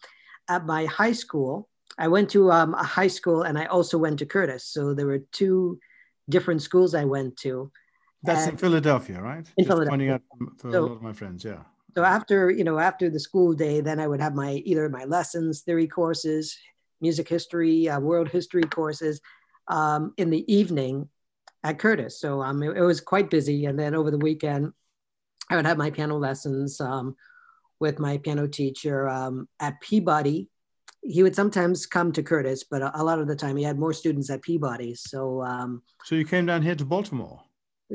at 0.49 0.67
my 0.67 0.85
high 0.85 1.13
school 1.13 1.69
I 1.97 2.09
went 2.09 2.31
to 2.31 2.51
um, 2.51 2.75
a 2.75 2.83
high 2.83 3.09
school 3.09 3.43
and 3.43 3.59
I 3.59 3.67
also 3.67 3.99
went 3.99 4.19
to 4.19 4.27
Curtis. 4.27 4.65
So 4.65 4.95
there 4.95 5.07
were 5.07 5.21
two 5.33 5.79
different 6.29 6.63
schools 6.63 6.95
I 6.95 7.05
went 7.05 7.37
to. 7.39 7.71
That's 8.23 8.47
in 8.47 8.57
Philadelphia, 8.57 9.21
right? 9.21 9.47
In 9.57 9.65
Just 9.65 9.69
Philadelphia. 9.69 10.21
for 10.57 10.73
so, 10.73 10.81
a 10.81 10.87
lot 10.87 10.93
of 10.93 11.03
my 11.03 11.13
friends, 11.13 11.45
yeah. 11.45 11.63
So 11.95 12.03
after 12.03 12.51
you 12.51 12.65
know 12.65 12.79
after 12.79 13.11
the 13.11 13.21
school 13.21 13.55
day, 13.55 13.81
then 13.81 14.01
I 14.01 14.09
would 14.09 14.21
have 14.21 14.35
my 14.35 14.55
either 14.65 14.89
my 14.89 15.05
lessons, 15.05 15.61
theory 15.61 15.87
courses, 15.87 16.57
music 17.05 17.29
history, 17.29 17.89
uh, 17.89 18.01
world 18.01 18.29
history 18.29 18.63
courses 18.63 19.21
um, 19.69 20.13
in 20.17 20.31
the 20.31 20.45
evening 20.53 21.09
at 21.63 21.79
Curtis. 21.79 22.19
So 22.19 22.43
um, 22.43 22.63
it, 22.63 22.77
it, 22.77 22.83
was 22.83 23.01
quite 23.01 23.29
busy. 23.31 23.67
And 23.67 23.79
then 23.79 23.95
over 23.95 24.11
the 24.11 24.25
weekend, 24.29 24.73
I 25.51 25.57
would 25.57 25.67
have 25.67 25.79
my 25.79 25.91
piano 25.91 26.17
lessons 26.17 26.81
um, 26.81 27.17
with 27.79 27.99
my 27.99 28.19
piano 28.19 28.47
teacher 28.49 29.09
um, 29.09 29.49
at 29.61 29.81
Peabody 29.81 30.49
he 31.05 31.23
would 31.23 31.37
sometimes 31.37 31.87
come 31.87 32.13
to 32.13 32.23
Curtis, 32.23 32.65
but 32.65 32.81
a, 32.81 33.01
a, 33.01 33.05
lot 33.05 33.19
of 33.19 33.29
the 33.29 33.37
time 33.37 33.57
he 33.57 33.63
had 33.63 33.79
more 33.79 33.93
students 33.93 34.31
at 34.31 34.43
Peabody. 34.43 34.95
So, 34.95 35.43
um, 35.43 35.83
so 36.05 36.15
you 36.15 36.25
came 36.25 36.47
down 36.47 36.63
here 36.63 36.75
to 36.75 36.85
Baltimore. 36.85 37.43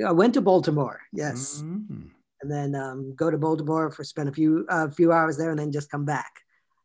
I 0.06 0.12
went 0.12 0.36
to 0.36 0.42
Baltimore, 0.42 1.02
yes, 1.12 1.64
mm-hmm. 1.66 2.08
and 2.42 2.52
then 2.52 2.76
um, 2.76 3.16
go 3.16 3.32
to 3.32 3.38
Baltimore 3.38 3.90
for 3.90 4.04
spend 4.04 4.30
a 4.30 4.32
few 4.32 4.66
a 4.70 4.74
uh, 4.74 4.90
few 4.90 5.12
hours 5.12 5.36
there, 5.36 5.50
and 5.50 5.60
then 5.60 5.72
just 5.72 5.90
come 5.90 6.06
back. 6.06 6.32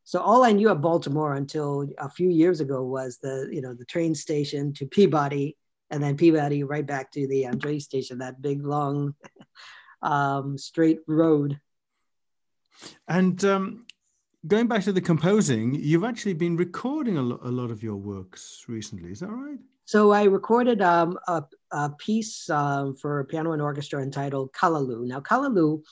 So 0.04 0.20
all 0.20 0.44
I 0.44 0.52
knew 0.52 0.68
of 0.68 0.82
Baltimore 0.82 1.34
until 1.34 1.88
a 1.99 2.11
few 2.11 2.28
years 2.28 2.61
ago 2.61 2.84
was 2.84 3.18
the 3.18 3.49
you 3.50 3.62
know 3.62 3.75
the 3.75 3.87
train 3.87 4.14
station 4.14 4.73
to 4.75 4.87
Peabody, 4.87 5.56
and 5.90 6.02
then 6.02 6.16
Peabody 6.16 6.62
right 6.62 6.87
back 6.87 7.11
to 7.12 7.26
the 7.26 7.46
um, 7.46 7.58
train 7.58 7.80
station. 7.80 8.18
That 8.18 8.42
big 8.42 8.64
long 8.64 9.14
um, 10.02 10.58
straight 10.58 11.00
road. 11.06 11.58
And 13.08 13.42
um, 13.44 13.87
going 14.46 14.66
back 14.66 14.82
to 14.84 14.92
the 14.92 15.00
composing, 15.00 15.75
you've 15.75 16.04
actually 16.04 16.34
been 16.34 16.56
recording 16.56 17.16
a, 17.16 17.23
lo- 17.23 17.40
a 17.42 17.50
lot 17.50 17.70
of 17.70 17.82
your 17.82 17.96
works 17.96 18.64
recently. 18.68 19.11
Is 19.11 19.20
that 19.20 19.30
right? 19.30 19.58
So 19.87 20.12
I 20.12 20.25
recorded 20.25 20.80
um, 20.82 21.18
a, 21.28 21.44
a, 21.70 21.90
piece 21.90 22.49
um, 22.49 22.96
for 22.96 23.25
piano 23.25 23.52
and 23.52 23.61
orchestra 23.61 24.02
entitled 24.02 24.52
Callaloo. 24.52 25.06
Now, 25.06 25.20
Callaloo 25.20 25.82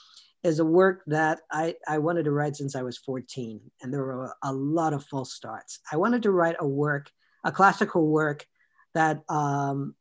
is 0.43 0.59
a 0.59 0.65
work 0.65 1.03
that 1.07 1.41
I, 1.51 1.77
I 1.87 1.99
wanted 1.99 2.25
to 2.25 2.33
write 2.33 2.57
since 2.57 2.75
I 2.75 2.83
was 2.83 2.99
14, 2.99 3.61
and 3.81 3.93
there 3.93 4.03
were 4.03 4.35
a 4.43 4.53
lot 4.53 4.93
of 4.93 5.05
false 5.05 5.33
starts. 5.33 5.81
I 5.91 5.97
wanted 5.97 6.25
to 6.25 6.33
write 6.33 6.57
a 6.59 6.67
work, 6.67 7.11
a 7.45 7.53
classical 7.53 8.09
work 8.09 8.47
that 8.95 9.23
um, 9.29 9.95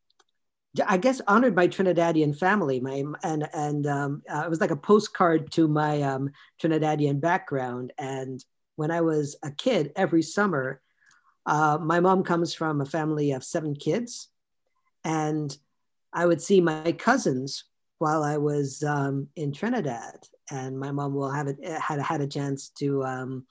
I 0.85 0.97
guess 0.97 1.21
honored 1.27 1.55
my 1.55 1.67
Trinidadian 1.67 2.37
family. 2.37 2.79
My 2.79 3.03
and 3.23 3.47
and 3.53 3.87
um, 3.87 4.23
uh, 4.29 4.43
it 4.45 4.49
was 4.49 4.61
like 4.61 4.71
a 4.71 4.75
postcard 4.75 5.51
to 5.53 5.67
my 5.67 6.01
um, 6.01 6.31
Trinidadian 6.61 7.19
background. 7.19 7.93
And 7.97 8.43
when 8.77 8.89
I 8.89 9.01
was 9.01 9.35
a 9.43 9.51
kid, 9.51 9.91
every 9.95 10.21
summer, 10.23 10.81
uh, 11.45 11.77
my 11.81 11.99
mom 11.99 12.23
comes 12.23 12.53
from 12.53 12.81
a 12.81 12.85
family 12.85 13.31
of 13.31 13.43
seven 13.43 13.75
kids, 13.75 14.29
and 15.03 15.55
I 16.13 16.25
would 16.25 16.41
see 16.41 16.61
my 16.61 16.93
cousins 16.93 17.65
while 18.01 18.23
I 18.23 18.37
was 18.37 18.83
um, 18.83 19.27
in 19.35 19.53
Trinidad, 19.53 20.17
and 20.49 20.77
my 20.77 20.91
mom 20.91 21.13
will 21.13 21.29
have 21.29 21.47
it 21.47 21.57
had 21.63 22.01
had 22.01 22.21
a 22.21 22.27
chance 22.27 22.69
to. 22.79 23.03
Um, 23.03 23.45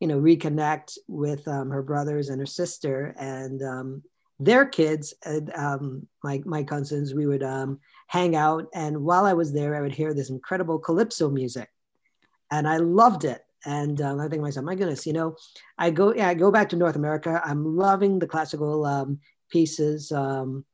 you 0.00 0.08
know, 0.08 0.20
reconnect 0.20 0.98
with 1.06 1.46
um, 1.46 1.70
her 1.70 1.80
brothers 1.80 2.28
and 2.28 2.40
her 2.40 2.46
sister, 2.46 3.14
and 3.20 3.62
um, 3.62 4.02
their 4.40 4.66
kids, 4.66 5.14
um, 5.54 6.08
my 6.24 6.42
my 6.44 6.64
cousins, 6.64 7.14
we 7.14 7.24
would 7.24 7.44
um, 7.44 7.78
hang 8.08 8.34
out, 8.34 8.66
and 8.74 9.04
while 9.04 9.24
I 9.24 9.32
was 9.32 9.52
there, 9.52 9.76
I 9.76 9.80
would 9.80 9.94
hear 9.94 10.12
this 10.12 10.28
incredible 10.28 10.80
calypso 10.80 11.30
music, 11.30 11.68
and 12.50 12.66
I 12.66 12.78
loved 12.78 13.24
it. 13.24 13.42
And 13.64 14.00
um, 14.00 14.18
I 14.18 14.24
think 14.24 14.40
to 14.40 14.40
myself, 14.40 14.66
my 14.66 14.74
goodness, 14.74 15.06
you 15.06 15.12
know, 15.12 15.36
I 15.78 15.90
go 15.90 16.12
yeah, 16.12 16.26
I 16.26 16.34
go 16.34 16.50
back 16.50 16.68
to 16.70 16.76
North 16.76 16.96
America. 16.96 17.40
I'm 17.44 17.76
loving 17.76 18.18
the 18.18 18.26
classical 18.26 18.84
um, 18.84 19.20
pieces 19.50 20.10
um, 20.10 20.64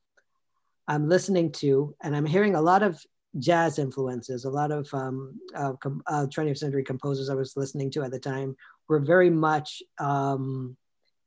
I'm 0.88 1.09
listening 1.09 1.52
to, 1.52 1.95
and 2.02 2.16
I'm 2.16 2.26
hearing 2.26 2.57
a 2.57 2.62
lot 2.62 2.83
of 2.83 3.00
jazz 3.38 3.78
influences. 3.78 4.45
A 4.45 4.50
lot 4.50 4.73
of 4.73 4.92
um, 4.92 5.38
uh, 5.54 5.75
com- 5.75 6.02
uh, 6.07 6.26
20th 6.26 6.59
century 6.59 6.83
composers 6.83 7.28
I 7.28 7.35
was 7.35 7.57
listening 7.57 7.90
to 7.92 8.02
at 8.02 8.11
the 8.11 8.18
time 8.18 8.57
were 8.88 8.99
very 8.99 9.30
much 9.30 9.83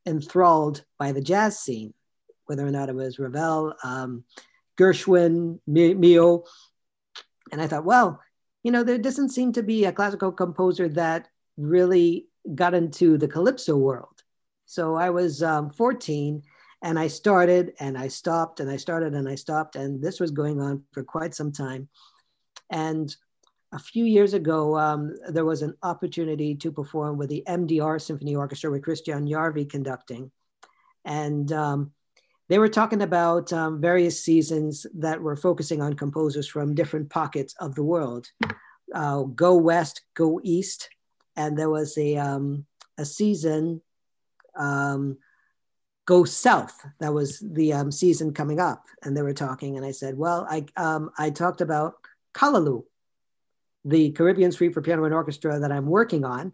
enthralled 0.05 0.83
by 0.97 1.11
the 1.13 1.21
jazz 1.21 1.59
scene 1.59 1.93
whether 2.51 2.67
or 2.67 2.71
not 2.71 2.89
it 2.89 2.95
was 2.95 3.17
Ravel, 3.17 3.73
um, 3.81 4.25
Gershwin, 4.77 5.57
Milhaud. 5.69 6.45
And 7.49 7.61
I 7.61 7.67
thought, 7.67 7.85
well, 7.85 8.19
you 8.61 8.71
know, 8.73 8.83
there 8.83 8.97
doesn't 8.97 9.29
seem 9.29 9.53
to 9.53 9.63
be 9.63 9.85
a 9.85 9.93
classical 9.93 10.33
composer 10.33 10.89
that 10.89 11.29
really 11.55 12.27
got 12.53 12.73
into 12.73 13.17
the 13.17 13.29
calypso 13.29 13.77
world. 13.77 14.21
So 14.65 14.95
I 14.95 15.11
was 15.11 15.41
um, 15.41 15.69
14 15.69 16.43
and 16.81 16.97
I 16.97 17.07
started 17.07 17.73
and 17.79 17.97
I 17.97 18.07
stopped 18.07 18.59
and 18.59 18.69
I 18.69 18.77
started 18.77 19.13
and 19.13 19.29
I 19.29 19.35
stopped. 19.35 19.75
And 19.75 20.01
this 20.01 20.19
was 20.19 20.31
going 20.31 20.59
on 20.59 20.83
for 20.91 21.03
quite 21.03 21.35
some 21.35 21.51
time. 21.51 21.87
And 22.71 23.15
a 23.71 23.79
few 23.79 24.05
years 24.05 24.33
ago, 24.33 24.77
um, 24.77 25.15
there 25.29 25.45
was 25.45 25.61
an 25.61 25.75
opportunity 25.83 26.55
to 26.55 26.71
perform 26.71 27.17
with 27.17 27.29
the 27.29 27.43
MDR 27.47 28.01
Symphony 28.01 28.35
Orchestra 28.35 28.71
with 28.71 28.81
Kristjan 28.81 29.29
Järvi 29.29 29.69
conducting. 29.69 30.31
And 31.05 31.51
um, 31.51 31.91
they 32.49 32.59
were 32.59 32.69
talking 32.69 33.01
about 33.01 33.53
um, 33.53 33.79
various 33.79 34.21
seasons 34.21 34.85
that 34.95 35.21
were 35.21 35.35
focusing 35.35 35.81
on 35.81 35.93
composers 35.93 36.47
from 36.47 36.75
different 36.75 37.09
pockets 37.09 37.55
of 37.59 37.75
the 37.75 37.83
world. 37.83 38.29
Uh, 38.93 39.21
go 39.21 39.55
west, 39.55 40.01
go 40.15 40.41
east, 40.43 40.89
and 41.37 41.57
there 41.57 41.69
was 41.69 41.97
a 41.97 42.17
um, 42.17 42.65
a 42.97 43.05
season. 43.05 43.81
Go 46.05 46.23
south. 46.23 46.85
That 46.99 47.13
was 47.13 47.39
the 47.39 47.73
um, 47.73 47.91
season 47.91 48.33
coming 48.33 48.59
up, 48.59 48.85
and 49.03 49.15
they 49.15 49.21
were 49.21 49.33
talking, 49.33 49.77
and 49.77 49.85
I 49.85 49.91
said, 49.91 50.17
"Well, 50.17 50.47
I 50.49 50.65
um, 50.75 51.11
I 51.17 51.29
talked 51.29 51.61
about 51.61 51.95
Callaloo, 52.33 52.85
the 53.85 54.11
Caribbean 54.11 54.51
Suite 54.51 54.73
for 54.73 54.81
Piano 54.81 55.05
and 55.05 55.13
Orchestra 55.13 55.59
that 55.59 55.71
I'm 55.71 55.85
working 55.85 56.25
on," 56.25 56.53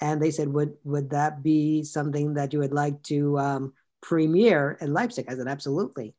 and 0.00 0.20
they 0.20 0.30
said, 0.30 0.48
"Would 0.48 0.74
would 0.84 1.10
that 1.10 1.42
be 1.42 1.84
something 1.84 2.34
that 2.34 2.52
you 2.52 2.58
would 2.58 2.74
like 2.74 3.02
to 3.04 3.38
um, 3.38 3.72
premiere 4.04 4.76
in 4.80 4.92
Leipzig. 4.92 5.26
I 5.28 5.34
said, 5.34 5.48
absolutely. 5.48 6.14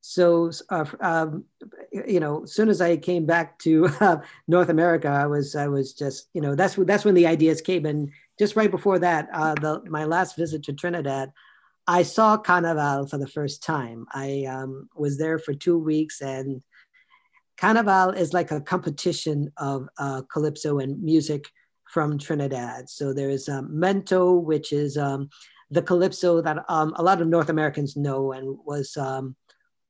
So, 0.00 0.50
uh, 0.68 0.84
um, 1.00 1.44
you 1.92 2.20
know, 2.20 2.44
as 2.44 2.52
soon 2.54 2.68
as 2.68 2.80
I 2.80 2.96
came 2.96 3.26
back 3.26 3.58
to 3.60 3.86
uh, 4.00 4.16
North 4.48 4.68
America, 4.68 5.08
I 5.08 5.26
was, 5.26 5.54
I 5.54 5.68
was 5.68 5.92
just, 5.92 6.28
you 6.32 6.40
know, 6.40 6.54
that's 6.54 6.74
that's 6.76 7.04
when 7.04 7.14
the 7.14 7.26
ideas 7.26 7.60
came. 7.60 7.86
And 7.86 8.10
just 8.38 8.56
right 8.56 8.70
before 8.70 8.98
that, 9.00 9.28
uh, 9.32 9.54
the 9.54 9.82
my 9.88 10.04
last 10.04 10.36
visit 10.36 10.62
to 10.64 10.72
Trinidad, 10.72 11.32
I 11.86 12.02
saw 12.04 12.36
Carnaval 12.36 13.06
for 13.06 13.18
the 13.18 13.26
first 13.26 13.62
time. 13.62 14.06
I 14.12 14.44
um, 14.48 14.88
was 14.94 15.18
there 15.18 15.38
for 15.38 15.52
two 15.52 15.78
weeks, 15.78 16.20
and 16.20 16.62
Carnaval 17.56 18.10
is 18.10 18.32
like 18.32 18.50
a 18.50 18.60
competition 18.60 19.52
of 19.56 19.88
uh, 19.98 20.22
calypso 20.32 20.78
and 20.78 21.02
music 21.02 21.44
from 21.92 22.18
Trinidad. 22.18 22.88
So 22.88 23.12
there's 23.12 23.48
um, 23.48 23.68
Mento, 23.68 24.42
which 24.42 24.72
is 24.72 24.96
um, 24.96 25.28
the 25.70 25.82
calypso 25.82 26.40
that 26.40 26.64
um, 26.68 26.94
a 26.96 27.02
lot 27.02 27.20
of 27.20 27.28
North 27.28 27.48
Americans 27.48 27.96
know 27.96 28.32
and 28.32 28.56
was 28.64 28.96
um, 28.96 29.36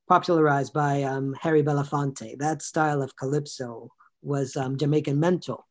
popularized 0.09 0.73
by 0.73 1.03
um, 1.03 1.35
Harry 1.41 1.63
Belafonte. 1.63 2.39
That 2.39 2.63
style 2.63 3.03
of 3.03 3.17
calypso 3.17 3.91
was 4.23 4.57
Jamaican 4.77 5.21
Mento. 5.21 5.63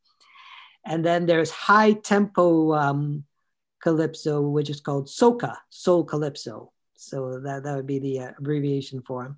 And 0.86 1.06
then 1.06 1.26
there's 1.26 1.52
high 1.52 1.94
tempo 1.94 2.74
calypso, 3.82 4.42
which 4.42 4.70
is 4.70 4.80
called 4.80 5.08
soca, 5.08 5.56
soul 5.70 6.04
calypso. 6.04 6.72
So 6.96 7.40
that, 7.40 7.64
that 7.64 7.76
would 7.76 7.88
be 7.88 8.00
the 8.00 8.20
uh, 8.20 8.32
abbreviation 8.38 9.02
for 9.02 9.26
him. 9.26 9.38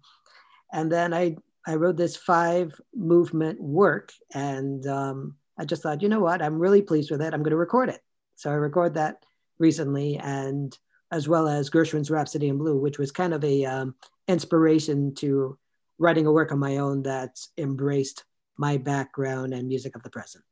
And 0.72 0.92
then 0.92 1.14
I, 1.14 1.38
I 1.66 1.76
wrote 1.76 1.98
this 1.98 2.16
five 2.16 2.80
movement 2.94 3.62
work 3.62 4.12
and 4.34 4.86
um, 4.88 5.36
I 5.58 5.66
just 5.66 5.84
thought, 5.84 6.02
you 6.02 6.10
know 6.10 6.20
what, 6.20 6.42
I'm 6.42 6.60
really 6.60 6.82
pleased 6.82 7.12
with 7.12 7.22
it. 7.22 7.34
I'm 7.34 7.44
going 7.44 7.52
to 7.52 7.58
record 7.58 7.90
it. 7.90 8.02
So 8.36 8.50
I 8.50 8.56
record 8.56 8.96
that 8.96 9.24
recently, 9.60 10.18
and 10.18 10.78
as 11.12 11.28
well 11.28 11.48
as 11.48 11.70
Gershwin's 11.70 12.10
Rhapsody 12.10 12.50
in 12.50 12.58
Blue, 12.58 12.78
which 12.78 12.98
was 12.98 13.12
kind 13.12 13.34
of 13.34 13.44
a 13.44 13.66
um, 13.66 13.96
inspiration 14.28 15.14
to 15.16 15.58
writing 16.00 16.26
a 16.26 16.32
work 16.32 16.52
on 16.52 16.60
my 16.60 16.78
own 16.78 17.04
that 17.04 17.40
embraced 17.58 18.26
my 18.58 18.78
background 18.78 19.54
and 19.54 19.68
music 19.68 19.96
of 19.96 20.04
the 20.04 20.10
present. 20.10 20.44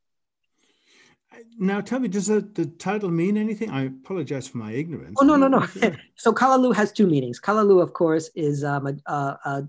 Now, 1.58 1.80
tell 1.80 2.00
me, 2.00 2.08
does 2.08 2.28
the, 2.28 2.42
the 2.42 2.66
title 2.66 3.10
mean 3.10 3.38
anything? 3.38 3.70
I 3.70 3.84
apologize 3.84 4.48
for 4.48 4.58
my 4.58 4.72
ignorance. 4.72 5.18
Oh 5.20 5.26
no, 5.26 5.36
no, 5.36 5.48
no. 5.48 5.66
so 6.16 6.34
Callaloo 6.34 6.76
has 6.76 6.92
two 6.92 7.08
meanings. 7.08 7.40
Callaloo, 7.40 7.82
of 7.82 7.94
course, 7.94 8.30
is 8.36 8.64
um, 8.64 9.00
a, 9.06 9.14
a, 9.14 9.68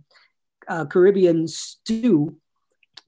a 0.68 0.86
Caribbean 0.86 1.46
stew 1.46 2.36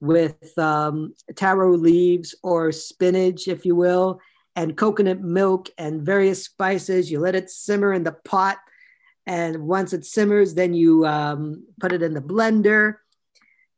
with 0.01 0.57
um, 0.57 1.13
taro 1.35 1.75
leaves 1.75 2.35
or 2.43 2.71
spinach, 2.71 3.47
if 3.47 3.65
you 3.65 3.75
will, 3.75 4.19
and 4.55 4.77
coconut 4.77 5.21
milk 5.21 5.69
and 5.77 6.01
various 6.01 6.45
spices. 6.45 7.09
You 7.09 7.19
let 7.19 7.35
it 7.35 7.49
simmer 7.49 7.93
in 7.93 8.03
the 8.03 8.11
pot. 8.11 8.57
And 9.25 9.67
once 9.67 9.93
it 9.93 10.05
simmers, 10.05 10.53
then 10.53 10.73
you 10.73 11.05
um, 11.05 11.65
put 11.79 11.91
it 11.91 12.03
in 12.03 12.13
the 12.13 12.21
blender 12.21 12.97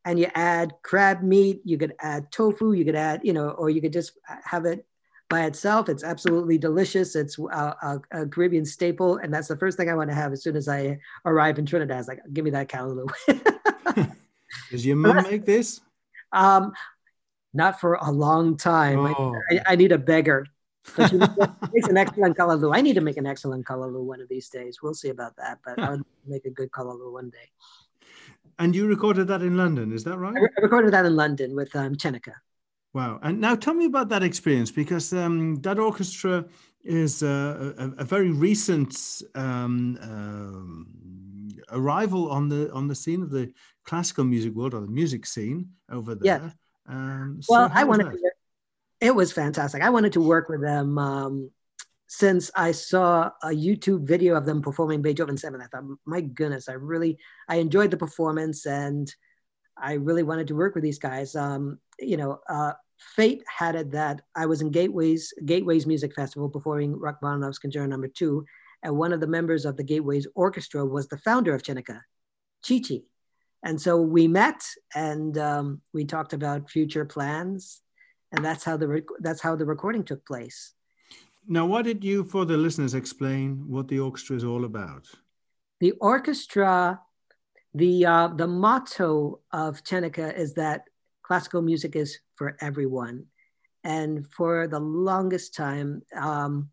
and 0.07 0.17
you 0.17 0.27
add 0.35 0.73
crab 0.83 1.21
meat. 1.21 1.61
You 1.65 1.77
could 1.77 1.93
add 1.99 2.31
tofu. 2.31 2.71
You 2.71 2.85
could 2.85 2.95
add, 2.95 3.21
you 3.23 3.33
know, 3.33 3.49
or 3.49 3.69
you 3.69 3.81
could 3.81 3.91
just 3.91 4.13
have 4.45 4.65
it 4.65 4.85
by 5.29 5.45
itself. 5.45 5.89
It's 5.89 6.03
absolutely 6.03 6.57
delicious. 6.57 7.13
It's 7.13 7.37
a, 7.37 7.43
a, 7.43 8.01
a 8.11 8.25
Caribbean 8.25 8.63
staple. 8.63 9.17
And 9.17 9.33
that's 9.33 9.49
the 9.49 9.57
first 9.57 9.77
thing 9.77 9.89
I 9.89 9.95
want 9.95 10.09
to 10.09 10.15
have 10.15 10.31
as 10.31 10.41
soon 10.41 10.55
as 10.55 10.69
I 10.69 10.99
arrive 11.25 11.59
in 11.59 11.65
Trinidad. 11.65 11.99
It's 11.99 12.07
like, 12.07 12.21
give 12.31 12.45
me 12.45 12.51
that 12.51 12.69
callaloo. 12.69 13.07
Does 14.71 14.85
your 14.85 14.95
mom 14.95 15.23
make 15.23 15.45
this? 15.45 15.81
Um, 16.31 16.71
not 17.53 17.81
for 17.81 17.95
a 17.95 18.09
long 18.09 18.55
time. 18.55 18.99
Oh. 18.99 19.35
I, 19.51 19.73
I, 19.73 19.75
need 19.75 19.91
a 19.91 19.97
beggar. 19.97 20.45
But 20.95 21.09
she 21.09 21.17
makes 21.17 21.87
an 21.89 21.97
excellent 21.97 22.37
callaloo. 22.37 22.73
I 22.73 22.79
need 22.79 22.93
to 22.93 23.01
make 23.01 23.17
an 23.17 23.25
excellent 23.25 23.65
callaloo 23.65 24.05
one 24.05 24.21
of 24.21 24.29
these 24.29 24.47
days. 24.47 24.79
We'll 24.81 24.93
see 24.93 25.09
about 25.09 25.35
that, 25.35 25.59
but 25.65 25.79
I'll 25.79 26.01
make 26.25 26.45
a 26.45 26.49
good 26.49 26.71
callaloo 26.71 27.11
one 27.11 27.29
day. 27.29 27.49
And 28.59 28.75
you 28.75 28.87
recorded 28.87 29.27
that 29.27 29.41
in 29.41 29.55
London, 29.55 29.93
is 29.93 30.03
that 30.05 30.17
right? 30.17 30.35
I 30.35 30.61
recorded 30.61 30.93
that 30.93 31.05
in 31.05 31.15
London 31.15 31.55
with 31.55 31.75
um, 31.75 31.95
Chenica. 31.95 32.33
Wow. 32.93 33.19
And 33.21 33.39
now 33.39 33.55
tell 33.55 33.75
me 33.75 33.85
about 33.85 34.09
that 34.09 34.23
experience 34.23 34.71
because 34.71 35.13
um, 35.13 35.61
that 35.61 35.77
orchestra 35.77 36.45
is 36.83 37.21
a, 37.21 37.73
a, 37.77 38.01
a 38.01 38.03
very 38.03 38.31
recent 38.31 39.21
um, 39.35 39.97
um, 40.01 41.49
arrival 41.71 42.31
on 42.31 42.49
the 42.49 42.71
on 42.71 42.87
the 42.87 42.95
scene 42.95 43.21
of 43.21 43.29
the 43.29 43.51
classical 43.83 44.23
music 44.23 44.53
world 44.53 44.73
or 44.73 44.81
the 44.81 44.87
music 44.87 45.25
scene 45.25 45.69
over 45.91 46.15
there. 46.15 46.41
Yeah. 46.41 46.49
Um, 46.87 47.39
so 47.41 47.53
well, 47.53 47.71
I 47.73 47.83
wanted 47.83 48.11
to, 48.11 48.31
it 49.01 49.13
was 49.13 49.31
fantastic. 49.31 49.83
I 49.83 49.89
wanted 49.89 50.13
to 50.13 50.21
work 50.21 50.49
with 50.49 50.61
them 50.61 50.97
um, 50.97 51.51
since 52.07 52.49
I 52.55 52.71
saw 52.71 53.31
a 53.43 53.49
YouTube 53.49 54.07
video 54.07 54.35
of 54.35 54.45
them 54.45 54.61
performing 54.61 55.01
Beethoven 55.01 55.37
7. 55.37 55.61
I 55.61 55.65
thought, 55.67 55.83
my 56.05 56.21
goodness, 56.21 56.69
I 56.69 56.73
really, 56.73 57.17
I 57.49 57.57
enjoyed 57.57 57.91
the 57.91 57.97
performance 57.97 58.65
and 58.65 59.13
I 59.77 59.93
really 59.93 60.23
wanted 60.23 60.47
to 60.47 60.55
work 60.55 60.73
with 60.73 60.83
these 60.83 60.99
guys. 60.99 61.35
Um, 61.35 61.79
you 61.99 62.17
know, 62.17 62.39
uh, 62.49 62.73
fate 62.97 63.43
had 63.47 63.75
it 63.75 63.91
that 63.91 64.21
I 64.35 64.45
was 64.45 64.61
in 64.61 64.71
Gateways, 64.71 65.33
Gateways 65.45 65.85
Music 65.85 66.15
Festival 66.15 66.49
performing 66.49 66.97
Rachmaninoff's 66.97 67.59
Concerto 67.59 67.85
Number 67.85 68.07
Two, 68.07 68.45
and 68.83 68.97
one 68.97 69.13
of 69.13 69.19
the 69.19 69.27
members 69.27 69.65
of 69.65 69.77
the 69.77 69.83
Gateways 69.83 70.27
Orchestra 70.35 70.85
was 70.85 71.07
the 71.07 71.17
founder 71.17 71.53
of 71.53 71.61
Chineke!, 71.61 71.99
Chichi. 72.63 73.05
And 73.63 73.81
so 73.81 73.99
we 73.99 74.27
met 74.27 74.63
and 74.95 75.37
um, 75.37 75.81
we 75.93 76.05
talked 76.05 76.33
about 76.33 76.69
future 76.69 77.05
plans, 77.05 77.81
and 78.31 78.43
that's 78.43 78.63
how 78.63 78.77
the 78.77 79.03
that's 79.19 79.41
how 79.41 79.55
the 79.55 79.65
recording 79.65 80.03
took 80.03 80.25
place. 80.25 80.73
Now, 81.49 81.65
why 81.65 81.81
did 81.81 82.03
you, 82.03 82.25
for 82.25 82.43
the 82.45 82.57
listeners, 82.57 82.93
explain 82.93 83.63
what 83.67 83.87
the 83.87 83.99
orchestra 83.99 84.35
is 84.35 84.43
all 84.43 84.65
about? 84.65 85.07
The 85.79 85.91
orchestra, 85.91 86.99
the 87.73 88.05
uh, 88.05 88.27
the 88.29 88.47
motto 88.47 89.39
of 89.53 89.83
Chineke! 89.83 90.37
is 90.37 90.55
that 90.55 90.83
classical 91.23 91.61
music 91.61 91.95
is 91.95 92.19
for 92.35 92.57
everyone, 92.59 93.25
and 93.83 94.27
for 94.27 94.67
the 94.67 94.79
longest 94.79 95.55
time, 95.55 96.01
um, 96.13 96.69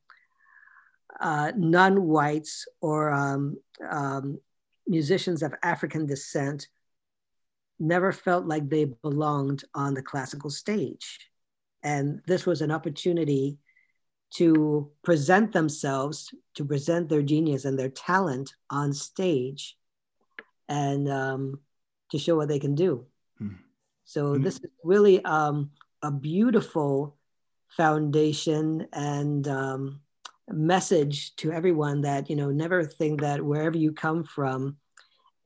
uh, 1.21 1.53
non-whites 1.57 2.67
or 2.81 3.13
um, 3.13 3.57
um, 3.89 4.41
musicians 4.89 5.43
of 5.45 5.55
African 5.63 6.07
descent 6.07 6.67
never 7.79 8.11
felt 8.13 8.47
like 8.47 8.69
they 8.69 8.87
belonged 8.87 9.63
on 9.75 9.95
the 9.95 10.03
classical 10.03 10.51
stage. 10.51 11.31
And 11.83 12.23
this 12.27 12.47
was 12.47 12.63
an 12.63 12.71
opportunity 12.71 13.59
to 14.35 14.91
present 15.03 15.53
themselves, 15.53 16.35
to 16.55 16.65
present 16.65 17.09
their 17.09 17.23
genius 17.23 17.65
and 17.65 17.79
their 17.79 17.89
talent 17.89 18.53
on 18.69 18.93
stage 18.93 19.77
and 20.69 21.09
um, 21.09 21.61
to 22.11 22.19
show 22.19 22.37
what 22.37 22.49
they 22.49 22.59
can 22.59 22.75
do. 22.75 23.07
Mm. 23.41 23.59
So, 24.05 24.35
mm. 24.35 24.43
this 24.43 24.57
is 24.57 24.71
really 24.83 25.25
um, 25.25 25.71
a 26.03 26.11
beautiful 26.11 27.17
foundation 27.69 28.87
and 28.93 29.47
um, 29.47 30.01
message 30.49 31.35
to 31.37 31.53
everyone 31.53 32.03
that, 32.03 32.29
you 32.29 32.37
know, 32.37 32.51
never 32.51 32.85
think 32.85 33.21
that 33.21 33.45
wherever 33.45 33.77
you 33.77 33.93
come 33.93 34.25
from, 34.25 34.77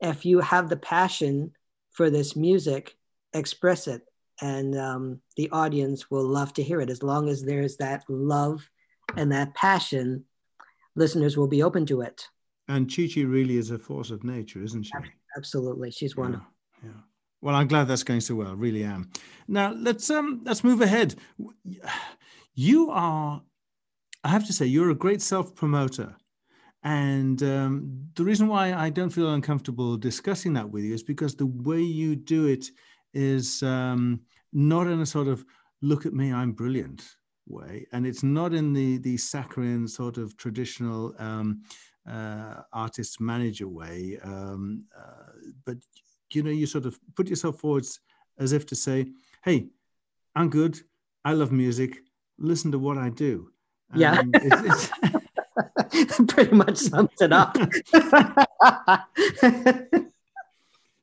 if 0.01 0.25
you 0.25 0.41
have 0.41 0.69
the 0.69 0.77
passion 0.77 1.53
for 1.91 2.11
this 2.11 2.37
music, 2.37 2.97
express 3.35 3.87
it. 3.87 4.03
And 4.41 4.79
um, 4.79 5.21
the 5.37 5.51
audience 5.51 6.11
will 6.11 6.25
love 6.25 6.53
to 6.55 6.63
hear 6.63 6.81
it. 6.81 6.91
As 6.91 7.03
long 7.03 7.29
as 7.29 7.43
there's 7.43 7.77
that 7.79 8.05
love 8.09 8.69
and 9.17 9.33
that 9.33 9.55
passion, 9.55 10.25
listeners 10.95 11.37
will 11.37 11.49
be 11.49 11.63
open 11.63 11.87
to 11.87 12.01
it. 12.03 12.27
And 12.69 12.91
Chichi 12.91 13.25
really 13.25 13.57
is 13.57 13.71
a 13.71 13.79
force 13.79 14.11
of 14.11 14.25
nature, 14.25 14.63
isn't 14.63 14.85
she? 14.85 14.93
Absolutely. 15.37 15.91
She's 15.91 16.15
yeah, 16.17 16.23
wonderful. 16.23 16.49
Yeah. 16.85 16.91
Well, 17.41 17.55
I'm 17.55 17.69
glad 17.69 17.85
that's 17.85 18.03
going 18.03 18.21
so 18.21 18.35
well. 18.35 18.55
Really 18.55 18.85
am. 18.85 19.11
Now 19.47 19.73
let's 19.73 20.11
um 20.11 20.43
let's 20.45 20.65
move 20.65 20.81
ahead. 20.81 21.15
You 22.55 22.91
are, 22.91 23.41
I 24.25 24.29
have 24.29 24.47
to 24.47 24.53
say, 24.53 24.67
you're 24.67 24.91
a 24.91 24.95
great 24.95 25.23
self 25.23 25.55
promoter. 25.55 26.17
And 26.83 27.43
um, 27.43 28.09
the 28.15 28.25
reason 28.25 28.49
why 28.49 28.73
I 28.73 28.91
don't 28.91 29.11
feel 29.11 29.33
uncomfortable 29.33 29.97
discussing 29.97 30.53
that 30.55 30.69
with 30.69 30.85
you 30.85 30.95
is 30.95 31.03
because 31.03 31.35
the 31.35 31.47
way 31.47 31.81
you 31.81 32.17
do 32.17 32.47
it 32.47 32.67
is 33.15 33.63
um, 33.63 34.21
not 34.53 34.87
in 34.87 35.01
a 35.01 35.07
sort 35.07 35.29
of 35.29 35.45
look 35.83 36.07
at 36.07 36.13
me, 36.13 36.33
I'm 36.33 36.53
brilliant 36.53 37.05
way. 37.49 37.87
And 37.93 38.07
it's 38.07 38.23
not 38.23 38.55
in 38.55 38.73
the, 38.73 38.99
the 38.99 39.17
saccharine 39.17 39.89
sort 39.89 40.19
of 40.19 40.37
traditional 40.37 41.15
um, 41.19 41.63
uh, 42.09 42.63
artist 42.73 43.21
manager 43.21 43.69
way. 43.69 44.19
Um, 44.23 44.85
uh, 44.97 45.33
but, 45.65 45.79
you 46.33 46.43
know, 46.43 46.51
you 46.51 46.67
sort 46.67 46.87
of 46.87 46.99
put 47.15 47.29
yourself 47.29 47.61
forwards 47.61 48.01
as 48.39 48.53
if 48.53 48.67
to 48.67 48.77
say, 48.77 49.07
hey, 49.45 49.69
I'm 50.35 50.51
good. 50.51 50.81
I 51.25 51.33
love 51.33 51.53
music. 51.53 51.99
Listen 52.39 52.73
to 52.73 52.79
what 52.79 52.99
I 52.99 53.11
do. 53.11 53.51
yeah. 53.95 54.23
it's, 54.35 54.91
it's 55.93 56.21
pretty 56.29 56.55
much 56.55 56.77
sums 56.77 57.11
it 57.21 57.33
up. 57.33 57.57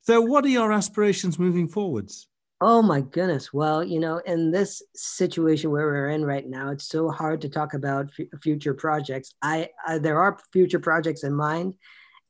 so, 0.02 0.22
what 0.22 0.46
are 0.46 0.50
your 0.50 0.72
aspirations 0.72 1.40
moving 1.40 1.68
forwards? 1.68 2.28
Oh 2.68 2.82
my 2.82 3.02
goodness. 3.02 3.54
Well, 3.54 3.84
you 3.84 4.00
know, 4.00 4.18
in 4.26 4.50
this 4.50 4.82
situation 4.96 5.70
where 5.70 5.86
we're 5.86 6.10
in 6.10 6.26
right 6.26 6.50
now, 6.50 6.72
it's 6.72 6.88
so 6.90 7.12
hard 7.12 7.42
to 7.42 7.50
talk 7.50 7.76
about 7.76 8.10
f- 8.20 8.40
future 8.42 8.74
projects. 8.74 9.36
I, 9.40 9.70
I, 9.86 10.00
there 10.00 10.20
are 10.20 10.40
future 10.52 10.80
projects 10.80 11.24
in 11.24 11.36
mind, 11.36 11.76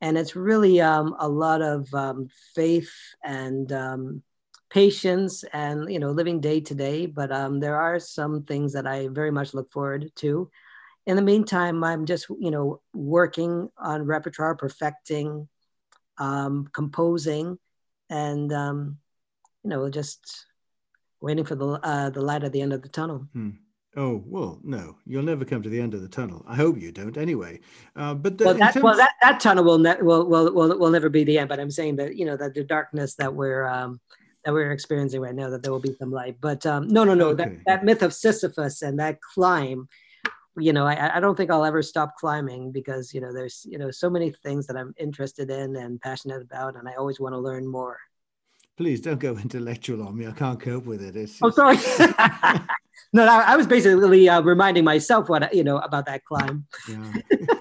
and 0.01 0.17
it's 0.17 0.35
really 0.35 0.81
um, 0.81 1.15
a 1.19 1.29
lot 1.29 1.61
of 1.61 1.87
um, 1.93 2.27
faith 2.53 2.91
and 3.23 3.71
um, 3.71 4.23
patience, 4.69 5.45
and 5.53 5.89
you 5.89 5.99
know, 5.99 6.11
living 6.11 6.41
day 6.41 6.59
to 6.59 6.75
day. 6.75 7.05
But 7.05 7.31
um, 7.31 7.61
there 7.61 7.79
are 7.79 7.97
some 7.97 8.43
things 8.43 8.73
that 8.73 8.85
I 8.85 9.07
very 9.07 9.31
much 9.31 9.53
look 9.53 9.71
forward 9.71 10.11
to. 10.17 10.51
In 11.05 11.15
the 11.15 11.21
meantime, 11.21 11.81
I'm 11.81 12.05
just 12.05 12.27
you 12.29 12.51
know 12.51 12.81
working 12.93 13.69
on 13.77 14.03
repertoire, 14.03 14.55
perfecting, 14.55 15.47
um, 16.17 16.67
composing, 16.73 17.57
and 18.09 18.51
um, 18.51 18.97
you 19.65 19.69
know, 19.69 19.89
just 19.89 20.45
waiting 21.21 21.43
for 21.43 21.55
the 21.55 21.65
uh, 21.65 22.11
the 22.11 22.21
light 22.21 22.43
at 22.43 22.53
the 22.53 22.61
end 22.61 22.71
of 22.71 22.83
the 22.83 22.89
tunnel. 22.89 23.27
Hmm. 23.33 23.49
Oh 23.97 24.21
well, 24.27 24.59
no, 24.63 24.97
you'll 25.07 25.23
never 25.23 25.43
come 25.43 25.63
to 25.63 25.69
the 25.69 25.81
end 25.81 25.95
of 25.95 26.01
the 26.01 26.07
tunnel. 26.07 26.45
I 26.47 26.55
hope 26.55 26.79
you 26.79 26.91
don't, 26.91 27.17
anyway. 27.17 27.61
Uh, 27.95 28.13
but 28.13 28.37
the, 28.37 28.45
well, 28.45 28.53
that, 28.53 28.73
terms... 28.73 28.83
well, 28.83 28.97
that, 28.97 29.13
that 29.23 29.39
tunnel 29.39 29.63
will, 29.63 29.79
ne- 29.79 30.01
will 30.01 30.25
will 30.27 30.53
will 30.53 30.77
will 30.77 30.91
never 30.91 31.09
be 31.09 31.23
the 31.23 31.39
end. 31.39 31.49
But 31.49 31.59
I'm 31.59 31.71
saying 31.71 31.95
that 31.95 32.15
you 32.15 32.25
know 32.25 32.37
that 32.37 32.53
the 32.53 32.63
darkness 32.63 33.15
that 33.15 33.33
we're 33.33 33.65
um, 33.65 33.99
that 34.43 34.53
we're 34.53 34.71
experiencing 34.71 35.19
right 35.19 35.33
now, 35.33 35.49
that 35.49 35.63
there 35.63 35.71
will 35.71 35.79
be 35.79 35.95
some 35.95 36.11
light. 36.11 36.37
But 36.39 36.63
um, 36.67 36.87
no, 36.87 37.03
no, 37.03 37.15
no. 37.15 37.29
Okay. 37.29 37.43
That 37.43 37.65
that 37.65 37.85
myth 37.85 38.03
of 38.03 38.13
Sisyphus 38.13 38.83
and 38.83 38.99
that 38.99 39.19
climb, 39.19 39.87
you 40.59 40.73
know, 40.73 40.85
I, 40.85 41.17
I 41.17 41.19
don't 41.19 41.35
think 41.35 41.49
I'll 41.49 41.65
ever 41.65 41.81
stop 41.81 42.17
climbing 42.17 42.71
because 42.71 43.15
you 43.15 43.21
know 43.21 43.33
there's 43.33 43.65
you 43.67 43.79
know 43.79 43.89
so 43.89 44.11
many 44.11 44.29
things 44.43 44.67
that 44.67 44.77
I'm 44.77 44.93
interested 44.99 45.49
in 45.49 45.75
and 45.75 45.99
passionate 45.99 46.43
about, 46.43 46.75
and 46.75 46.87
I 46.87 46.93
always 46.95 47.19
want 47.19 47.33
to 47.33 47.39
learn 47.39 47.65
more 47.65 47.97
please 48.77 49.01
don't 49.01 49.19
go 49.19 49.37
intellectual 49.37 50.05
on 50.07 50.17
me. 50.17 50.27
I 50.27 50.31
can't 50.31 50.59
cope 50.59 50.85
with 50.85 51.01
it. 51.01 51.15
It's, 51.15 51.39
oh, 51.41 51.49
sorry. 51.49 51.77
no, 53.13 53.25
I 53.25 53.55
was 53.55 53.67
basically 53.67 54.27
uh, 54.29 54.41
reminding 54.41 54.83
myself 54.83 55.29
what 55.29 55.53
you 55.53 55.63
know 55.63 55.77
about 55.77 56.05
that 56.05 56.23
climb. 56.25 56.65
yeah, 56.89 57.13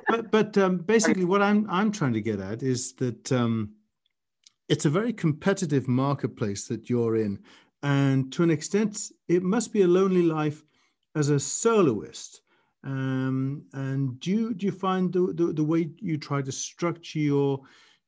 but 0.09 0.31
but 0.31 0.59
um, 0.59 0.79
basically, 0.79 1.25
what 1.25 1.43
I'm 1.43 1.69
I'm 1.71 1.93
trying 1.93 2.15
to 2.15 2.21
get 2.21 2.41
at 2.41 2.63
is 2.63 2.93
that 2.95 3.33
um, 3.33 3.75
it's 4.69 4.85
a 4.85 4.91
very 4.91 5.13
competitive 5.13 5.89
marketplace 5.89 6.67
that 6.69 6.89
you're 6.89 7.17
in, 7.17 7.41
and 7.83 8.33
to 8.33 8.43
an 8.43 8.51
extent, 8.51 9.11
it 9.29 9.43
must 9.43 9.73
be 9.73 9.83
a 9.83 9.89
lonely 9.89 10.23
life 10.23 10.63
as 11.15 11.29
a 11.29 11.39
soloist. 11.39 12.41
Um, 12.83 13.65
and 13.73 14.21
do 14.21 14.31
you 14.31 14.55
do 14.55 14.67
you 14.67 14.73
find 14.73 15.11
the, 15.11 15.33
the, 15.35 15.53
the 15.55 15.65
way 15.65 15.89
you 16.01 16.19
try 16.19 16.43
to 16.43 16.53
structure 16.53 17.19
your 17.19 17.61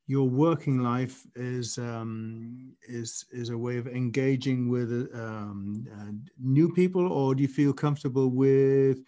your 0.06 0.28
working 0.28 0.78
life 0.78 1.26
is 1.34 1.78
um, 1.78 2.72
is 2.88 3.24
is 3.32 3.50
a 3.50 3.58
way 3.58 3.76
of 3.76 3.88
engaging 3.88 4.68
with 4.68 5.10
um, 5.14 5.84
uh, 5.92 6.12
new 6.40 6.72
people, 6.72 7.12
or 7.12 7.34
do 7.34 7.42
you 7.42 7.48
feel 7.48 7.72
comfortable 7.72 8.28
with 8.28 8.98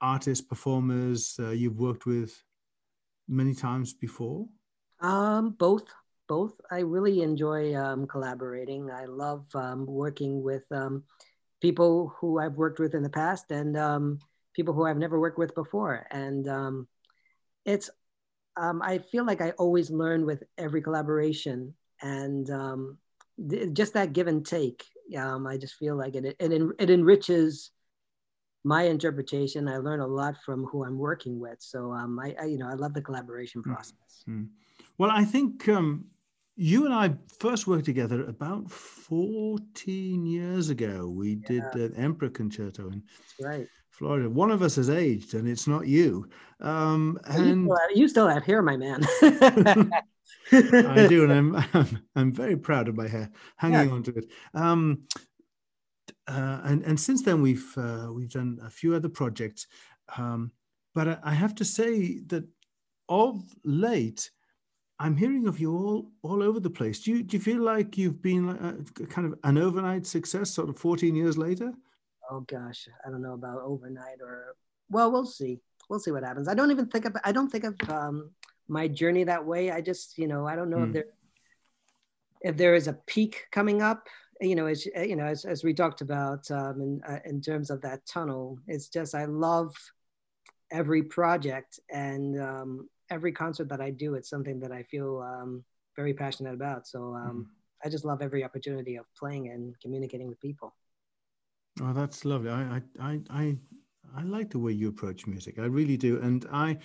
artists, 0.00 0.44
performers 0.44 1.36
uh, 1.38 1.50
you've 1.50 1.78
worked 1.78 2.04
with 2.04 2.42
many 3.28 3.54
times 3.54 3.94
before? 3.94 4.46
Um, 5.00 5.50
both, 5.58 5.84
both. 6.28 6.52
I 6.70 6.80
really 6.80 7.22
enjoy 7.22 7.74
um, 7.74 8.06
collaborating. 8.06 8.90
I 8.90 9.06
love 9.06 9.46
um, 9.54 9.86
working 9.86 10.42
with 10.42 10.70
um, 10.70 11.04
people 11.62 12.14
who 12.18 12.38
I've 12.38 12.56
worked 12.56 12.78
with 12.78 12.94
in 12.94 13.02
the 13.02 13.08
past 13.08 13.50
and 13.50 14.20
people 14.54 14.74
who 14.74 14.84
I've 14.84 14.98
never 14.98 15.18
worked 15.18 15.38
with 15.38 15.54
before, 15.54 16.06
and 16.10 16.86
it's 17.64 17.88
um, 18.56 18.82
I 18.82 18.98
feel 18.98 19.24
like 19.24 19.40
I 19.40 19.50
always 19.52 19.90
learn 19.90 20.24
with 20.26 20.42
every 20.58 20.82
collaboration 20.82 21.74
and 22.02 22.48
um, 22.50 22.98
th- 23.48 23.72
just 23.72 23.94
that 23.94 24.12
give 24.12 24.26
and 24.26 24.44
take. 24.44 24.84
Um, 25.18 25.46
I 25.46 25.56
just 25.56 25.74
feel 25.74 25.96
like 25.96 26.14
it, 26.14 26.24
it, 26.24 26.36
it, 26.40 26.62
it 26.78 26.90
enriches 26.90 27.70
my 28.64 28.84
interpretation. 28.84 29.68
I 29.68 29.78
learn 29.78 30.00
a 30.00 30.06
lot 30.06 30.36
from 30.44 30.64
who 30.64 30.84
I'm 30.84 30.98
working 30.98 31.38
with. 31.38 31.58
So 31.60 31.92
um, 31.92 32.18
I, 32.18 32.34
I, 32.40 32.44
you 32.46 32.58
know, 32.58 32.68
I 32.68 32.74
love 32.74 32.94
the 32.94 33.02
collaboration 33.02 33.62
hmm. 33.62 33.72
process. 33.72 34.24
Mm-hmm. 34.28 34.44
Well, 34.98 35.10
I 35.10 35.24
think 35.24 35.68
um, 35.68 36.06
you 36.56 36.84
and 36.84 36.94
I 36.94 37.14
first 37.38 37.66
worked 37.66 37.84
together 37.84 38.24
about 38.26 38.70
14 38.70 40.24
years 40.24 40.70
ago. 40.70 41.08
We 41.08 41.40
yeah. 41.48 41.70
did 41.72 41.92
an 41.92 41.96
Emperor 41.96 42.30
Concerto. 42.30 42.90
in 42.90 43.02
right. 43.40 43.66
Florida. 43.90 44.28
One 44.28 44.50
of 44.50 44.62
us 44.62 44.76
has 44.76 44.90
aged, 44.90 45.34
and 45.34 45.48
it's 45.48 45.66
not 45.66 45.86
you. 45.86 46.28
Um, 46.60 47.18
and 47.26 47.68
you 47.94 48.08
still, 48.08 48.28
have, 48.28 48.46
you 48.46 48.48
still, 48.48 48.62
my 48.62 48.76
man. 48.76 49.04
I 50.52 51.06
do, 51.08 51.24
and 51.24 51.32
I'm, 51.32 51.56
I'm, 51.74 52.06
I'm 52.16 52.32
very 52.32 52.56
proud 52.56 52.88
of 52.88 52.96
my 52.96 53.08
hair, 53.08 53.30
hanging 53.56 53.88
yeah. 53.88 53.94
on 53.94 54.02
to 54.04 54.14
it. 54.14 54.26
Um, 54.52 55.02
uh, 56.26 56.60
and 56.64 56.82
and 56.84 56.98
since 56.98 57.22
then 57.22 57.42
we've 57.42 57.72
uh, 57.76 58.08
we've 58.12 58.30
done 58.30 58.58
a 58.62 58.70
few 58.70 58.94
other 58.94 59.08
projects, 59.08 59.66
um, 60.16 60.50
but 60.94 61.20
I 61.22 61.34
have 61.34 61.54
to 61.56 61.64
say 61.64 62.20
that 62.26 62.44
of 63.08 63.42
late, 63.64 64.30
I'm 64.98 65.16
hearing 65.16 65.48
of 65.48 65.58
you 65.58 65.74
all 65.76 66.10
all 66.22 66.42
over 66.42 66.60
the 66.60 66.70
place. 66.70 67.00
Do 67.00 67.10
you 67.10 67.22
do 67.22 67.36
you 67.36 67.42
feel 67.42 67.62
like 67.62 67.98
you've 67.98 68.22
been 68.22 68.48
uh, 68.48 69.04
kind 69.06 69.26
of 69.32 69.38
an 69.44 69.58
overnight 69.58 70.06
success, 70.06 70.50
sort 70.50 70.68
of 70.68 70.78
14 70.78 71.14
years 71.14 71.36
later? 71.36 71.72
oh 72.30 72.40
gosh, 72.40 72.88
I 73.06 73.10
don't 73.10 73.22
know 73.22 73.34
about 73.34 73.62
overnight 73.62 74.20
or 74.20 74.56
well, 74.90 75.10
we'll 75.10 75.26
see. 75.26 75.60
We'll 75.88 75.98
see 75.98 76.10
what 76.10 76.24
happens. 76.24 76.48
I 76.48 76.54
don't 76.54 76.70
even 76.70 76.86
think 76.86 77.04
of 77.04 77.16
I 77.24 77.32
don't 77.32 77.50
think 77.50 77.64
of 77.64 77.76
um, 77.90 78.30
my 78.68 78.88
journey 78.88 79.24
that 79.24 79.44
way. 79.44 79.70
I 79.70 79.80
just 79.80 80.18
you 80.18 80.26
know 80.26 80.46
I 80.46 80.56
don't 80.56 80.70
know 80.70 80.78
mm. 80.78 80.82
if 80.82 80.86
hmm. 80.88 80.92
there 80.92 81.04
if 82.40 82.56
there 82.56 82.74
is 82.74 82.88
a 82.88 82.94
peak 83.06 83.46
coming 83.50 83.82
up. 83.82 84.06
You 84.40 84.56
know, 84.56 84.66
as 84.66 84.84
you 84.84 85.16
know, 85.16 85.26
as, 85.26 85.44
as 85.44 85.62
we 85.62 85.72
talked 85.72 86.00
about 86.00 86.50
um, 86.50 86.80
in 86.80 87.00
uh, 87.06 87.20
in 87.24 87.40
terms 87.40 87.70
of 87.70 87.80
that 87.82 88.04
tunnel, 88.06 88.58
it's 88.66 88.88
just 88.88 89.14
I 89.14 89.26
love 89.26 89.74
every 90.70 91.02
project 91.04 91.78
and 91.88 92.40
um, 92.40 92.88
every 93.10 93.32
concert 93.32 93.68
that 93.68 93.80
I 93.80 93.90
do. 93.90 94.14
It's 94.14 94.30
something 94.30 94.60
that 94.60 94.72
I 94.72 94.82
feel 94.84 95.20
um, 95.20 95.64
very 95.96 96.14
passionate 96.14 96.54
about. 96.54 96.86
So 96.86 97.14
um, 97.14 97.46
mm. 97.48 97.86
I 97.86 97.88
just 97.88 98.04
love 98.04 98.22
every 98.22 98.44
opportunity 98.44 98.96
of 98.96 99.04
playing 99.18 99.48
and 99.48 99.74
communicating 99.80 100.28
with 100.28 100.40
people. 100.40 100.74
Oh, 101.80 101.92
that's 101.92 102.24
lovely. 102.24 102.50
I, 102.50 102.80
I, 103.00 103.20
I, 103.30 103.56
I 104.16 104.22
like 104.22 104.50
the 104.50 104.58
way 104.58 104.72
you 104.72 104.88
approach 104.88 105.26
music. 105.26 105.58
I 105.58 105.64
really 105.66 105.96
do. 105.96 106.20
And 106.20 106.46
I, 106.52 106.78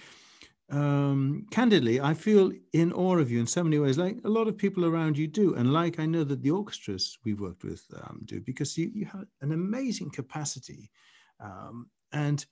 um, 0.71 1.45
candidly, 1.51 2.01
I 2.01 2.13
feel 2.13 2.51
in 2.73 2.91
awe 2.93 3.17
of 3.17 3.31
you 3.31 3.39
in 3.39 3.47
so 3.47 3.63
many 3.63 3.79
ways, 3.79 3.97
like 3.97 4.17
a 4.23 4.29
lot 4.29 4.47
of 4.47 4.57
people 4.57 4.85
around 4.85 5.17
you 5.17 5.27
do. 5.27 5.55
And 5.55 5.73
like 5.73 5.99
I 5.99 6.05
know 6.05 6.23
that 6.23 6.41
the 6.41 6.51
orchestras 6.51 7.17
we've 7.23 7.39
worked 7.39 7.63
with 7.63 7.83
um, 8.01 8.21
do, 8.25 8.41
because 8.41 8.77
you, 8.77 8.91
you 8.93 9.05
have 9.05 9.25
an 9.41 9.51
amazing 9.51 10.09
capacity. 10.09 10.91
Um, 11.39 11.89
and 12.11 12.45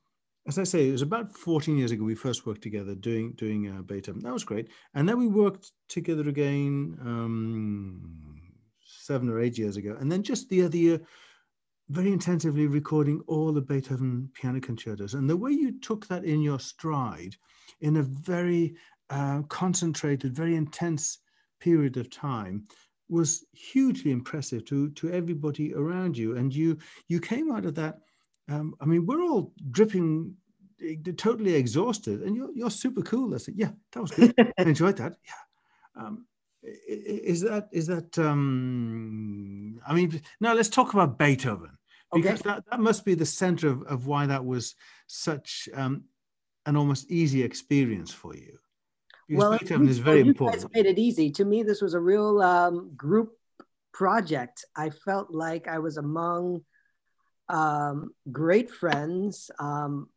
as 0.47 0.57
I 0.57 0.63
say, 0.63 0.87
it 0.87 0.93
was 0.93 1.01
about 1.01 1.31
14 1.33 1.77
years 1.77 1.91
ago 1.91 2.05
we 2.05 2.15
first 2.15 2.45
worked 2.45 2.61
together 2.61 2.95
doing 2.95 3.33
doing 3.33 3.69
uh, 3.69 3.81
Beethoven. 3.81 4.21
That 4.21 4.33
was 4.33 4.45
great. 4.45 4.69
And 4.93 5.07
then 5.07 5.19
we 5.19 5.27
worked 5.27 5.71
together 5.89 6.27
again 6.29 6.97
um, 7.01 8.39
seven 8.81 9.29
or 9.29 9.41
eight 9.41 9.57
years 9.57 9.75
ago. 9.75 9.97
And 9.99 10.11
then 10.11 10.23
just 10.23 10.47
the 10.49 10.63
other 10.63 10.77
year, 10.77 11.01
very 11.89 12.11
intensively 12.11 12.67
recording 12.67 13.21
all 13.27 13.51
the 13.51 13.61
Beethoven 13.61 14.29
piano 14.33 14.59
concertos. 14.61 15.13
And 15.13 15.29
the 15.29 15.37
way 15.37 15.51
you 15.51 15.79
took 15.79 16.07
that 16.07 16.23
in 16.23 16.41
your 16.41 16.59
stride 16.59 17.35
in 17.81 17.97
a 17.97 18.03
very 18.03 18.75
uh, 19.09 19.41
concentrated, 19.43 20.35
very 20.35 20.55
intense 20.55 21.19
period 21.59 21.97
of 21.97 22.09
time 22.09 22.67
was 23.09 23.45
hugely 23.53 24.11
impressive 24.11 24.65
to, 24.65 24.89
to 24.91 25.11
everybody 25.11 25.73
around 25.73 26.17
you. 26.17 26.35
And 26.35 26.53
you, 26.53 26.77
you 27.07 27.19
came 27.19 27.51
out 27.51 27.65
of 27.65 27.75
that. 27.75 27.99
Um, 28.49 28.75
I 28.79 28.85
mean, 28.85 29.05
we're 29.05 29.23
all 29.23 29.53
dripping, 29.71 30.35
eh, 30.81 30.95
totally 31.17 31.55
exhausted, 31.55 32.21
and 32.21 32.35
you're, 32.35 32.51
you're 32.53 32.71
super 32.71 33.01
cool. 33.01 33.33
I 33.33 33.37
said, 33.37 33.55
yeah, 33.57 33.71
that 33.91 34.01
was 34.01 34.11
good. 34.11 34.33
I 34.57 34.61
enjoyed 34.61 34.97
that. 34.97 35.15
Yeah. 35.25 36.03
Um, 36.03 36.25
is 36.63 37.41
that 37.41 37.69
is 37.71 37.87
that 37.87 38.17
um 38.17 39.79
i 39.87 39.93
mean 39.93 40.21
now 40.41 40.53
let's 40.53 40.67
talk 40.67 40.93
about 40.93 41.17
beethoven 41.17 41.77
because 42.13 42.41
okay. 42.41 42.49
that, 42.49 42.63
that 42.69 42.79
must 42.79 43.05
be 43.05 43.13
the 43.13 43.25
center 43.25 43.69
of, 43.69 43.83
of 43.83 44.07
why 44.07 44.25
that 44.25 44.43
was 44.43 44.75
such 45.07 45.67
um, 45.73 46.03
an 46.65 46.75
almost 46.75 47.09
easy 47.09 47.43
experience 47.43 48.13
for 48.13 48.35
you. 48.35 48.57
Because 49.27 49.41
well, 49.41 49.57
Beethoven 49.57 49.89
is 49.89 49.99
very 49.99 50.21
important. 50.21 50.61
Guys 50.61 50.71
made 50.73 50.85
it 50.85 50.99
easy. 50.99 51.31
To 51.31 51.45
me, 51.45 51.63
this 51.63 51.81
was 51.81 51.93
a 51.93 51.99
real 51.99 52.41
um, 52.41 52.93
group 52.95 53.33
project. 53.93 54.63
I 54.75 54.89
felt 54.89 55.31
like 55.31 55.67
I 55.67 55.79
was 55.79 55.97
among 55.97 56.61
um, 57.49 58.11
great 58.31 58.69
friends. 58.69 59.49
Um, 59.59 60.09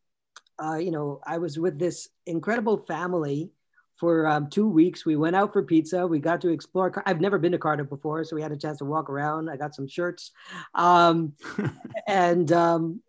uh, 0.62 0.76
you 0.76 0.90
know, 0.90 1.20
I 1.26 1.38
was 1.38 1.58
with 1.58 1.78
this 1.78 2.08
incredible 2.26 2.78
family 2.78 3.50
for 3.96 4.26
um, 4.26 4.48
two 4.48 4.68
weeks. 4.68 5.04
We 5.04 5.16
went 5.16 5.36
out 5.36 5.52
for 5.52 5.62
pizza. 5.62 6.06
We 6.06 6.18
got 6.18 6.40
to 6.42 6.48
explore. 6.48 7.02
I've 7.06 7.20
never 7.20 7.38
been 7.38 7.52
to 7.52 7.58
Cardiff 7.58 7.88
before, 7.88 8.24
so 8.24 8.34
we 8.34 8.42
had 8.42 8.52
a 8.52 8.56
chance 8.56 8.78
to 8.78 8.84
walk 8.84 9.10
around. 9.10 9.48
I 9.50 9.56
got 9.56 9.74
some 9.74 9.86
shirts, 9.86 10.32
um, 10.74 11.34
and 12.08 12.50
um, 12.52 13.02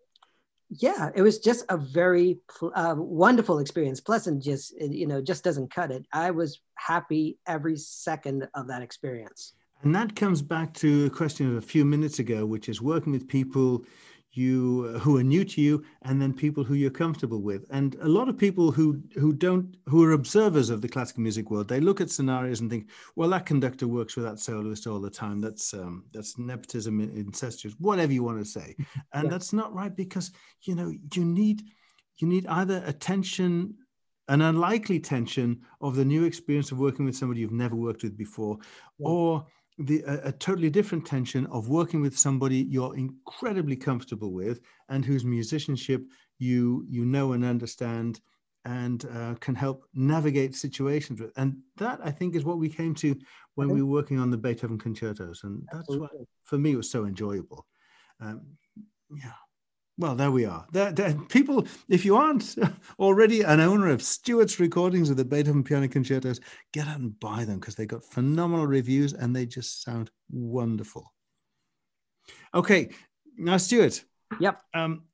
yeah, 0.70 1.10
it 1.14 1.22
was 1.22 1.38
just 1.38 1.64
a 1.68 1.76
very 1.76 2.38
uh, 2.74 2.94
wonderful 2.96 3.58
experience. 3.58 4.00
Pleasant 4.00 4.42
just 4.42 4.78
you 4.80 5.06
know 5.06 5.20
just 5.20 5.44
doesn't 5.44 5.72
cut 5.72 5.90
it. 5.90 6.06
I 6.12 6.30
was 6.30 6.60
happy 6.74 7.38
every 7.46 7.76
second 7.76 8.48
of 8.54 8.68
that 8.68 8.82
experience. 8.82 9.54
And 9.82 9.94
that 9.96 10.14
comes 10.14 10.42
back 10.42 10.74
to 10.74 11.06
a 11.06 11.10
question 11.10 11.48
of 11.50 11.56
a 11.56 11.66
few 11.66 11.84
minutes 11.84 12.20
ago, 12.20 12.46
which 12.46 12.68
is 12.68 12.80
working 12.80 13.12
with 13.12 13.26
people 13.26 13.84
you 14.34 14.98
who 15.00 15.18
are 15.18 15.22
new 15.22 15.44
to 15.44 15.60
you 15.60 15.84
and 16.02 16.20
then 16.20 16.32
people 16.32 16.64
who 16.64 16.74
you're 16.74 16.90
comfortable 16.90 17.42
with 17.42 17.66
and 17.70 17.96
a 18.00 18.08
lot 18.08 18.28
of 18.28 18.38
people 18.38 18.70
who 18.70 19.00
who 19.14 19.32
don't 19.32 19.76
who 19.86 20.02
are 20.02 20.12
observers 20.12 20.70
of 20.70 20.80
the 20.80 20.88
classical 20.88 21.22
music 21.22 21.50
world 21.50 21.68
they 21.68 21.80
look 21.80 22.00
at 22.00 22.10
scenarios 22.10 22.60
and 22.60 22.70
think 22.70 22.88
well 23.14 23.28
that 23.28 23.44
conductor 23.44 23.86
works 23.86 24.16
with 24.16 24.24
that 24.24 24.38
soloist 24.38 24.86
all 24.86 25.00
the 25.00 25.10
time 25.10 25.38
that's 25.38 25.74
um, 25.74 26.04
that's 26.12 26.38
nepotism 26.38 27.00
incestuous 27.00 27.74
whatever 27.78 28.12
you 28.12 28.22
want 28.22 28.38
to 28.38 28.44
say 28.44 28.74
and 29.12 29.24
yeah. 29.24 29.30
that's 29.30 29.52
not 29.52 29.74
right 29.74 29.94
because 29.94 30.32
you 30.62 30.74
know 30.74 30.92
you 31.14 31.24
need 31.24 31.62
you 32.18 32.26
need 32.26 32.46
either 32.46 32.82
attention 32.86 33.74
an 34.28 34.40
unlikely 34.40 34.98
tension 35.00 35.60
of 35.82 35.94
the 35.96 36.04
new 36.04 36.24
experience 36.24 36.72
of 36.72 36.78
working 36.78 37.04
with 37.04 37.16
somebody 37.16 37.40
you've 37.40 37.52
never 37.52 37.76
worked 37.76 38.02
with 38.02 38.16
before 38.16 38.56
yeah. 38.98 39.08
or 39.08 39.46
the, 39.78 40.02
a, 40.06 40.28
a, 40.28 40.32
totally 40.32 40.70
different 40.70 41.06
tension 41.06 41.46
of 41.46 41.68
working 41.68 42.00
with 42.00 42.18
somebody 42.18 42.66
you're 42.68 42.96
incredibly 42.96 43.76
comfortable 43.76 44.32
with 44.32 44.60
and 44.88 45.04
whose 45.04 45.24
musicianship 45.24 46.02
you 46.38 46.84
you 46.88 47.04
know 47.04 47.32
and 47.32 47.44
understand 47.44 48.20
and 48.64 49.06
uh, 49.06 49.34
can 49.40 49.54
help 49.56 49.84
navigate 49.92 50.54
situations 50.54 51.20
with. 51.20 51.32
And 51.36 51.56
that 51.76 52.00
i 52.04 52.10
think 52.10 52.34
is 52.34 52.44
what 52.44 52.58
we 52.58 52.68
came 52.68 52.94
to 52.96 53.16
when 53.54 53.68
we 53.68 53.82
were 53.82 53.90
working 53.90 54.18
on 54.18 54.30
the 54.30 54.36
beethoven 54.36 54.78
concertos. 54.78 55.42
And 55.44 55.62
that's 55.72 55.80
Absolutely. 55.80 56.18
what 56.18 56.28
for 56.44 56.58
me 56.58 56.76
was 56.76 56.90
so 56.90 57.04
enjoyable. 57.04 57.66
Um, 58.20 58.42
yeah 59.14 59.32
well, 60.02 60.16
there 60.16 60.32
we 60.32 60.44
are. 60.44 60.66
There, 60.72 60.90
there, 60.90 61.14
people, 61.28 61.64
if 61.88 62.04
you 62.04 62.16
aren't 62.16 62.56
already 62.98 63.42
an 63.42 63.60
owner 63.60 63.88
of 63.88 64.02
Stewart's 64.02 64.58
recordings 64.58 65.10
of 65.10 65.16
the 65.16 65.24
Beethoven 65.24 65.62
piano 65.62 65.86
concertos, 65.86 66.40
get 66.72 66.88
out 66.88 66.98
and 66.98 67.18
buy 67.20 67.44
them 67.44 67.60
because 67.60 67.76
they 67.76 67.86
got 67.86 68.02
phenomenal 68.02 68.66
reviews 68.66 69.12
and 69.12 69.34
they 69.34 69.46
just 69.46 69.84
sound 69.84 70.10
wonderful. 70.28 71.14
Okay, 72.52 72.90
now 73.38 73.56
Stewart. 73.58 74.04
Yep. 74.40 74.60
Um, 74.74 75.04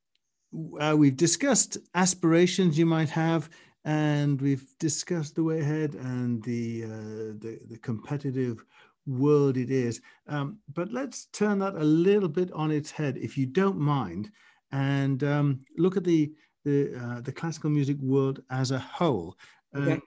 uh, 0.79 0.95
we've 0.97 1.15
discussed 1.15 1.77
aspirations 1.93 2.79
you 2.79 2.87
might 2.87 3.09
have, 3.11 3.47
and 3.85 4.41
we've 4.41 4.73
discussed 4.79 5.35
the 5.35 5.43
way 5.43 5.59
ahead 5.59 5.93
and 5.93 6.43
the 6.43 6.85
uh, 6.85 7.33
the, 7.37 7.59
the 7.69 7.77
competitive 7.77 8.65
world 9.05 9.55
it 9.55 9.69
is. 9.69 10.01
Um, 10.27 10.57
but 10.73 10.91
let's 10.91 11.25
turn 11.25 11.59
that 11.59 11.75
a 11.75 11.83
little 11.83 12.29
bit 12.29 12.51
on 12.53 12.71
its 12.71 12.89
head, 12.89 13.17
if 13.17 13.37
you 13.37 13.45
don't 13.45 13.77
mind 13.77 14.31
and 14.71 15.23
um, 15.23 15.61
look 15.77 15.97
at 15.97 16.03
the 16.03 16.33
the, 16.65 16.93
uh, 17.01 17.21
the 17.21 17.31
classical 17.31 17.69
music 17.69 17.97
world 17.99 18.43
as 18.49 18.71
a 18.71 18.79
whole. 18.79 19.37
Okay. 19.75 20.01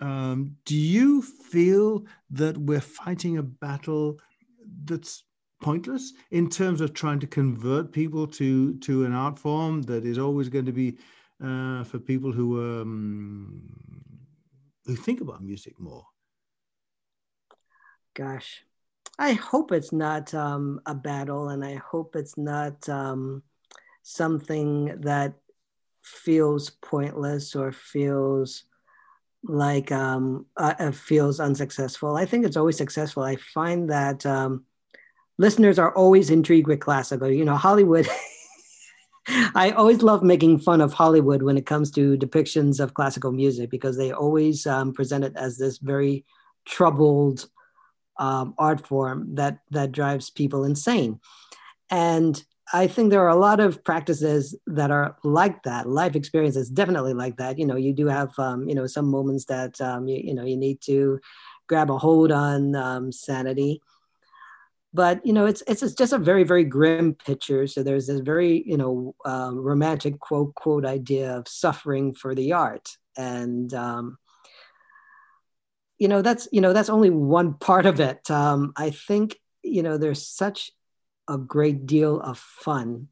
Um, 0.00 0.56
do 0.64 0.76
you 0.76 1.22
feel 1.22 2.04
that 2.30 2.56
we're 2.58 2.80
fighting 2.80 3.38
a 3.38 3.42
battle 3.42 4.18
that's 4.84 5.24
pointless 5.62 6.12
in 6.30 6.50
terms 6.50 6.80
of 6.80 6.92
trying 6.92 7.20
to 7.20 7.26
convert 7.26 7.92
people 7.92 8.26
to 8.26 8.74
to 8.78 9.04
an 9.04 9.14
art 9.14 9.38
form 9.38 9.82
that 9.82 10.04
is 10.04 10.18
always 10.18 10.48
going 10.48 10.66
to 10.66 10.72
be 10.72 10.98
uh, 11.42 11.84
for 11.84 11.98
people 11.98 12.32
who 12.32 12.60
um, 12.60 13.62
who 14.84 14.96
think 14.96 15.20
about 15.20 15.42
music 15.42 15.78
more? 15.78 16.04
Gosh, 18.14 18.64
I 19.18 19.32
hope 19.32 19.72
it's 19.72 19.92
not 19.92 20.34
um, 20.34 20.80
a 20.86 20.94
battle, 20.94 21.48
and 21.48 21.64
I 21.64 21.76
hope 21.76 22.16
it's 22.16 22.36
not. 22.36 22.88
Um, 22.88 23.42
something 24.08 25.00
that 25.00 25.34
feels 26.00 26.70
pointless 26.70 27.56
or 27.56 27.72
feels 27.72 28.62
like 29.42 29.90
um, 29.90 30.46
uh, 30.56 30.74
uh, 30.78 30.92
feels 30.92 31.40
unsuccessful. 31.40 32.16
I 32.16 32.24
think 32.24 32.46
it's 32.46 32.56
always 32.56 32.76
successful. 32.76 33.24
I 33.24 33.34
find 33.34 33.90
that 33.90 34.24
um, 34.24 34.64
listeners 35.38 35.80
are 35.80 35.92
always 35.92 36.30
intrigued 36.30 36.68
with 36.68 36.78
classical. 36.78 37.28
You 37.28 37.44
know, 37.44 37.56
Hollywood. 37.56 38.06
I 39.56 39.72
always 39.72 40.02
love 40.02 40.22
making 40.22 40.60
fun 40.60 40.80
of 40.80 40.92
Hollywood 40.92 41.42
when 41.42 41.58
it 41.58 41.66
comes 41.66 41.90
to 41.92 42.16
depictions 42.16 42.78
of 42.78 42.94
classical 42.94 43.32
music 43.32 43.70
because 43.70 43.96
they 43.96 44.12
always 44.12 44.68
um, 44.68 44.92
present 44.92 45.24
it 45.24 45.32
as 45.34 45.58
this 45.58 45.78
very 45.78 46.24
troubled 46.64 47.48
um, 48.20 48.54
art 48.56 48.86
form 48.86 49.34
that 49.34 49.58
that 49.72 49.90
drives 49.90 50.30
people 50.30 50.64
insane. 50.64 51.18
And 51.90 52.40
I 52.72 52.88
think 52.88 53.10
there 53.10 53.22
are 53.24 53.28
a 53.28 53.36
lot 53.36 53.60
of 53.60 53.84
practices 53.84 54.56
that 54.66 54.90
are 54.90 55.16
like 55.22 55.62
that. 55.62 55.88
Life 55.88 56.16
experiences 56.16 56.68
definitely 56.68 57.14
like 57.14 57.36
that. 57.36 57.58
You 57.58 57.66
know, 57.66 57.76
you 57.76 57.92
do 57.92 58.06
have 58.06 58.36
um, 58.38 58.68
you 58.68 58.74
know 58.74 58.86
some 58.86 59.08
moments 59.08 59.44
that 59.46 59.80
um, 59.80 60.08
you, 60.08 60.20
you 60.22 60.34
know 60.34 60.44
you 60.44 60.56
need 60.56 60.80
to 60.82 61.20
grab 61.68 61.90
a 61.90 61.98
hold 61.98 62.32
on 62.32 62.74
um, 62.74 63.12
sanity. 63.12 63.80
But 64.92 65.24
you 65.24 65.32
know, 65.32 65.46
it's 65.46 65.62
it's 65.68 65.94
just 65.94 66.12
a 66.12 66.18
very 66.18 66.42
very 66.42 66.64
grim 66.64 67.14
picture. 67.14 67.66
So 67.66 67.82
there's 67.82 68.08
this 68.08 68.20
very 68.20 68.64
you 68.66 68.76
know 68.76 69.14
uh, 69.24 69.52
romantic 69.54 70.18
quote 70.18 70.54
quote 70.54 70.84
idea 70.84 71.36
of 71.36 71.46
suffering 71.46 72.14
for 72.14 72.34
the 72.34 72.52
art, 72.52 72.96
and 73.16 73.72
um, 73.74 74.18
you 75.98 76.08
know 76.08 76.20
that's 76.20 76.48
you 76.50 76.60
know 76.60 76.72
that's 76.72 76.88
only 76.88 77.10
one 77.10 77.54
part 77.54 77.86
of 77.86 78.00
it. 78.00 78.28
Um, 78.30 78.72
I 78.76 78.90
think 78.90 79.38
you 79.62 79.82
know 79.82 79.98
there's 79.98 80.26
such 80.26 80.72
a 81.28 81.38
great 81.38 81.86
deal 81.86 82.20
of 82.20 82.38
fun 82.38 83.08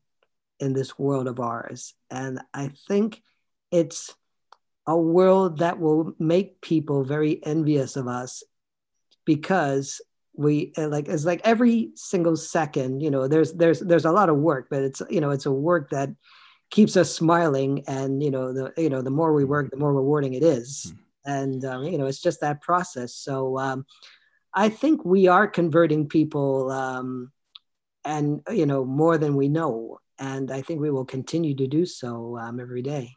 in 0.60 0.72
this 0.72 0.98
world 0.98 1.26
of 1.26 1.40
ours. 1.40 1.94
And 2.10 2.40
I 2.52 2.70
think 2.88 3.22
it's 3.70 4.14
a 4.86 4.96
world 4.96 5.58
that 5.58 5.78
will 5.78 6.14
make 6.18 6.60
people 6.60 7.04
very 7.04 7.44
envious 7.44 7.96
of 7.96 8.06
us 8.06 8.42
because 9.24 10.00
we 10.36 10.72
like 10.76 11.08
it's 11.08 11.24
like 11.24 11.40
every 11.44 11.90
single 11.94 12.36
second 12.36 13.00
you 13.00 13.10
know 13.10 13.28
there's 13.28 13.52
there's 13.52 13.80
there's 13.80 14.04
a 14.04 14.10
lot 14.10 14.28
of 14.28 14.36
work 14.36 14.66
but 14.68 14.82
it's 14.82 15.00
you 15.08 15.20
know 15.20 15.30
it's 15.30 15.46
a 15.46 15.52
work 15.52 15.90
that 15.90 16.10
keeps 16.70 16.96
us 16.96 17.14
smiling 17.14 17.84
and 17.86 18.22
you 18.22 18.30
know 18.30 18.52
the 18.52 18.72
you 18.76 18.90
know 18.90 19.00
the 19.00 19.10
more 19.10 19.32
we 19.32 19.44
work 19.44 19.70
the 19.70 19.76
more 19.76 19.94
rewarding 19.94 20.34
it 20.34 20.42
is 20.42 20.92
mm. 20.92 20.98
and 21.24 21.64
um, 21.64 21.84
you 21.84 21.96
know 21.96 22.06
it's 22.06 22.20
just 22.20 22.40
that 22.40 22.60
process 22.60 23.14
so 23.14 23.56
um, 23.58 23.86
i 24.52 24.68
think 24.68 25.04
we 25.04 25.28
are 25.28 25.46
converting 25.46 26.08
people 26.08 26.70
um, 26.72 27.30
and 28.04 28.42
you 28.50 28.66
know 28.66 28.84
more 28.84 29.18
than 29.18 29.36
we 29.36 29.48
know 29.48 29.98
and 30.18 30.50
i 30.50 30.60
think 30.62 30.80
we 30.80 30.90
will 30.90 31.04
continue 31.04 31.54
to 31.54 31.66
do 31.66 31.86
so 31.86 32.38
um, 32.38 32.60
every 32.60 32.82
day 32.82 33.14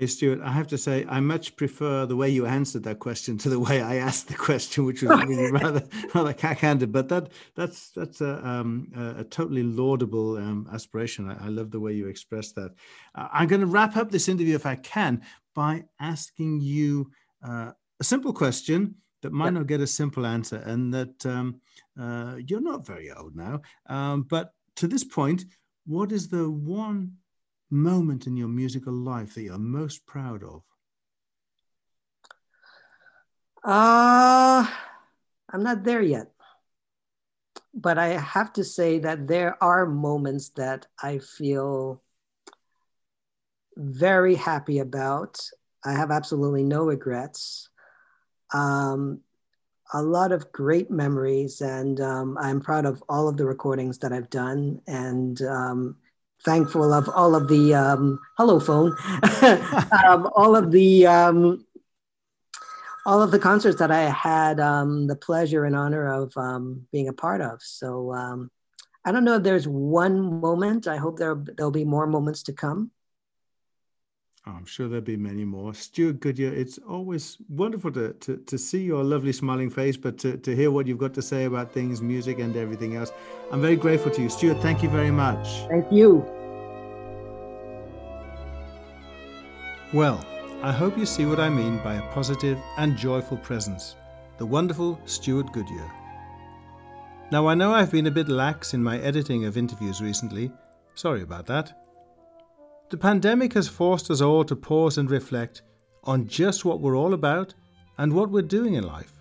Hey, 0.00 0.06
Stewart, 0.06 0.40
I 0.40 0.52
have 0.52 0.68
to 0.68 0.78
say, 0.78 1.04
I 1.10 1.20
much 1.20 1.56
prefer 1.56 2.06
the 2.06 2.16
way 2.16 2.30
you 2.30 2.46
answered 2.46 2.84
that 2.84 3.00
question 3.00 3.36
to 3.36 3.50
the 3.50 3.60
way 3.60 3.82
I 3.82 3.96
asked 3.96 4.28
the 4.28 4.34
question, 4.34 4.86
which 4.86 5.02
was 5.02 5.10
really 5.24 5.52
rather 5.62 5.82
rather 6.14 6.32
cack-handed. 6.32 6.90
But 6.90 7.10
that 7.10 7.28
that's 7.54 7.90
that's 7.90 8.22
a, 8.22 8.42
um, 8.42 8.90
a, 8.96 9.20
a 9.20 9.24
totally 9.24 9.62
laudable 9.62 10.38
um, 10.38 10.66
aspiration. 10.72 11.28
I, 11.28 11.44
I, 11.44 11.48
love 11.48 11.70
the 11.70 11.80
way 11.80 11.92
you 11.92 12.06
expressed 12.06 12.54
that. 12.54 12.70
Uh, 13.14 13.28
I'm 13.30 13.46
going 13.46 13.60
to 13.60 13.66
wrap 13.66 13.94
up 13.98 14.10
this 14.10 14.30
interview, 14.30 14.54
if 14.54 14.64
I 14.64 14.76
can, 14.76 15.20
by 15.54 15.84
asking 16.00 16.62
you 16.62 17.10
uh, 17.46 17.72
a 18.00 18.04
simple 18.04 18.32
question 18.32 18.94
that 19.22 19.32
might 19.32 19.52
not 19.52 19.66
get 19.66 19.80
a 19.80 19.86
simple 19.86 20.26
answer, 20.26 20.56
and 20.56 20.92
that 20.94 21.26
um, 21.26 21.60
uh, 22.00 22.36
you're 22.46 22.60
not 22.60 22.86
very 22.86 23.10
old 23.10 23.36
now. 23.36 23.60
Um, 23.86 24.22
but 24.22 24.54
to 24.76 24.88
this 24.88 25.04
point, 25.04 25.44
what 25.86 26.12
is 26.12 26.28
the 26.28 26.50
one 26.50 27.16
moment 27.70 28.26
in 28.26 28.36
your 28.36 28.48
musical 28.48 28.92
life 28.92 29.34
that 29.34 29.42
you're 29.42 29.58
most 29.58 30.06
proud 30.06 30.42
of? 30.42 30.62
Uh, 33.62 34.66
I'm 35.52 35.62
not 35.62 35.84
there 35.84 36.02
yet. 36.02 36.28
But 37.74 37.98
I 37.98 38.08
have 38.18 38.52
to 38.54 38.64
say 38.64 38.98
that 39.00 39.28
there 39.28 39.62
are 39.62 39.86
moments 39.86 40.50
that 40.50 40.86
I 41.00 41.18
feel 41.18 42.02
very 43.76 44.34
happy 44.34 44.78
about. 44.78 45.40
I 45.84 45.92
have 45.92 46.10
absolutely 46.10 46.64
no 46.64 46.84
regrets 46.84 47.68
um, 48.52 49.20
a 49.92 50.02
lot 50.02 50.32
of 50.32 50.52
great 50.52 50.90
memories, 50.90 51.60
and 51.60 52.00
um, 52.00 52.38
I'm 52.38 52.60
proud 52.60 52.86
of 52.86 53.02
all 53.08 53.28
of 53.28 53.36
the 53.36 53.44
recordings 53.44 53.98
that 53.98 54.12
I've 54.12 54.30
done, 54.30 54.80
and 54.86 55.40
um, 55.42 55.96
thankful 56.44 56.92
of 56.92 57.08
all 57.08 57.34
of 57.34 57.48
the 57.48 57.74
um, 57.74 58.18
hello 58.36 58.60
phone, 58.60 58.96
um, 60.06 60.30
all 60.36 60.56
of 60.56 60.70
the 60.70 61.06
um, 61.06 61.64
all 63.06 63.22
of 63.22 63.30
the 63.30 63.38
concerts 63.38 63.78
that 63.78 63.90
I 63.90 64.02
had 64.02 64.58
the 64.58 65.18
pleasure 65.20 65.64
and 65.64 65.74
honor 65.74 66.06
of 66.06 66.34
being 66.92 67.08
a 67.08 67.12
part 67.12 67.40
of. 67.40 67.62
So 67.62 68.48
I 69.04 69.12
don't 69.12 69.24
know 69.24 69.36
if 69.36 69.42
there's 69.42 69.66
one 69.66 70.40
moment. 70.40 70.86
I 70.86 70.96
hope 70.96 71.18
there 71.18 71.34
there'll 71.34 71.70
be 71.70 71.84
more 71.84 72.06
moments 72.06 72.42
to 72.44 72.52
come. 72.52 72.90
I'm 74.46 74.64
sure 74.64 74.88
there'll 74.88 75.04
be 75.04 75.18
many 75.18 75.44
more. 75.44 75.74
Stewart 75.74 76.18
Goodyear, 76.18 76.52
it's 76.54 76.78
always 76.78 77.36
wonderful 77.50 77.92
to, 77.92 78.14
to, 78.14 78.38
to 78.38 78.56
see 78.58 78.82
your 78.82 79.04
lovely 79.04 79.32
smiling 79.32 79.68
face, 79.68 79.98
but 79.98 80.16
to, 80.18 80.38
to 80.38 80.56
hear 80.56 80.70
what 80.70 80.86
you've 80.86 80.98
got 80.98 81.12
to 81.14 81.22
say 81.22 81.44
about 81.44 81.72
things, 81.72 82.00
music, 82.00 82.38
and 82.38 82.56
everything 82.56 82.96
else. 82.96 83.12
I'm 83.52 83.60
very 83.60 83.76
grateful 83.76 84.10
to 84.12 84.22
you. 84.22 84.30
Stewart, 84.30 84.60
thank 84.62 84.82
you 84.82 84.88
very 84.88 85.10
much. 85.10 85.46
Thank 85.68 85.92
you. 85.92 86.24
Well, 89.92 90.24
I 90.62 90.72
hope 90.72 90.96
you 90.96 91.04
see 91.04 91.26
what 91.26 91.40
I 91.40 91.50
mean 91.50 91.78
by 91.84 91.94
a 91.94 92.12
positive 92.12 92.58
and 92.78 92.96
joyful 92.96 93.36
presence. 93.36 93.96
The 94.38 94.46
wonderful 94.46 94.98
Stewart 95.04 95.52
Goodyear. 95.52 95.90
Now, 97.30 97.46
I 97.46 97.54
know 97.54 97.72
I've 97.72 97.92
been 97.92 98.06
a 98.06 98.10
bit 98.10 98.28
lax 98.28 98.72
in 98.72 98.82
my 98.82 98.98
editing 99.00 99.44
of 99.44 99.56
interviews 99.56 100.00
recently. 100.00 100.50
Sorry 100.94 101.22
about 101.22 101.46
that. 101.46 101.79
The 102.90 102.96
pandemic 102.96 103.52
has 103.52 103.68
forced 103.68 104.10
us 104.10 104.20
all 104.20 104.44
to 104.44 104.56
pause 104.56 104.98
and 104.98 105.08
reflect 105.08 105.62
on 106.02 106.26
just 106.26 106.64
what 106.64 106.80
we're 106.80 106.96
all 106.96 107.14
about 107.14 107.54
and 107.98 108.12
what 108.12 108.30
we're 108.30 108.42
doing 108.42 108.74
in 108.74 108.82
life. 108.82 109.12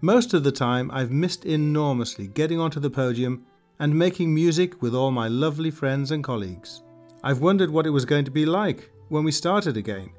Most 0.00 0.32
of 0.32 0.42
the 0.42 0.52
time, 0.52 0.90
I've 0.90 1.10
missed 1.10 1.44
enormously 1.44 2.26
getting 2.28 2.58
onto 2.58 2.80
the 2.80 2.88
podium 2.88 3.44
and 3.78 3.94
making 3.94 4.34
music 4.34 4.80
with 4.80 4.94
all 4.94 5.10
my 5.10 5.28
lovely 5.28 5.70
friends 5.70 6.10
and 6.10 6.24
colleagues. 6.24 6.82
I've 7.22 7.42
wondered 7.42 7.70
what 7.70 7.86
it 7.86 7.90
was 7.90 8.06
going 8.06 8.24
to 8.24 8.30
be 8.30 8.46
like 8.46 8.90
when 9.10 9.22
we 9.22 9.32
started 9.32 9.76
again, 9.76 10.10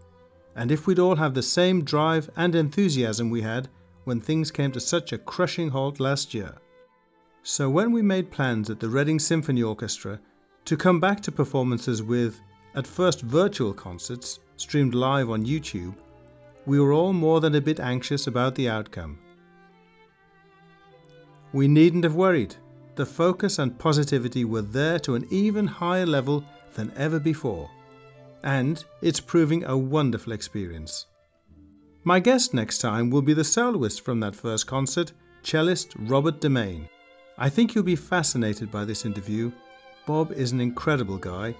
and 0.55 0.71
if 0.71 0.85
we'd 0.85 0.99
all 0.99 1.15
have 1.15 1.33
the 1.33 1.41
same 1.41 1.83
drive 1.83 2.29
and 2.35 2.53
enthusiasm 2.53 3.31
we 3.31 3.41
had 3.41 3.67
when 4.03 4.19
things 4.19 4.51
came 4.51 4.71
to 4.73 4.79
such 4.79 5.11
a 5.11 5.17
crushing 5.17 5.69
halt 5.69 5.99
last 5.99 6.35
year. 6.35 6.53
So, 7.41 7.67
when 7.67 7.91
we 7.91 8.03
made 8.03 8.29
plans 8.29 8.69
at 8.69 8.79
the 8.79 8.89
Reading 8.89 9.17
Symphony 9.17 9.63
Orchestra 9.63 10.19
to 10.69 10.77
come 10.77 10.99
back 10.99 11.19
to 11.19 11.31
performances 11.31 12.03
with, 12.03 12.41
at 12.75 12.85
first 12.85 13.21
virtual 13.21 13.73
concerts 13.73 14.37
streamed 14.55 14.93
live 14.93 15.31
on 15.31 15.43
YouTube, 15.43 15.95
we 16.67 16.79
were 16.79 16.93
all 16.93 17.11
more 17.11 17.41
than 17.41 17.55
a 17.55 17.61
bit 17.61 17.79
anxious 17.79 18.27
about 18.27 18.53
the 18.53 18.69
outcome. 18.69 19.17
We 21.53 21.67
needn't 21.67 22.03
have 22.03 22.13
worried. 22.13 22.55
The 22.93 23.05
focus 23.07 23.57
and 23.57 23.79
positivity 23.79 24.45
were 24.45 24.61
there 24.61 24.99
to 24.99 25.15
an 25.15 25.25
even 25.31 25.65
higher 25.65 26.05
level 26.05 26.45
than 26.75 26.93
ever 26.95 27.19
before. 27.19 27.67
And 28.43 28.85
it's 29.01 29.19
proving 29.19 29.63
a 29.63 29.75
wonderful 29.75 30.33
experience. 30.33 31.07
My 32.03 32.19
guest 32.19 32.53
next 32.53 32.77
time 32.77 33.09
will 33.09 33.23
be 33.23 33.33
the 33.33 33.43
soloist 33.43 34.01
from 34.01 34.19
that 34.19 34.35
first 34.35 34.67
concert, 34.67 35.13
cellist 35.41 35.95
Robert 35.97 36.39
deMaine. 36.39 36.87
I 37.39 37.49
think 37.49 37.73
you'll 37.73 37.83
be 37.83 37.95
fascinated 37.95 38.69
by 38.69 38.85
this 38.85 39.03
interview. 39.03 39.51
Bob 40.09 40.31
is 40.31 40.51
an 40.51 40.59
incredible 40.59 41.19
guy, 41.19 41.53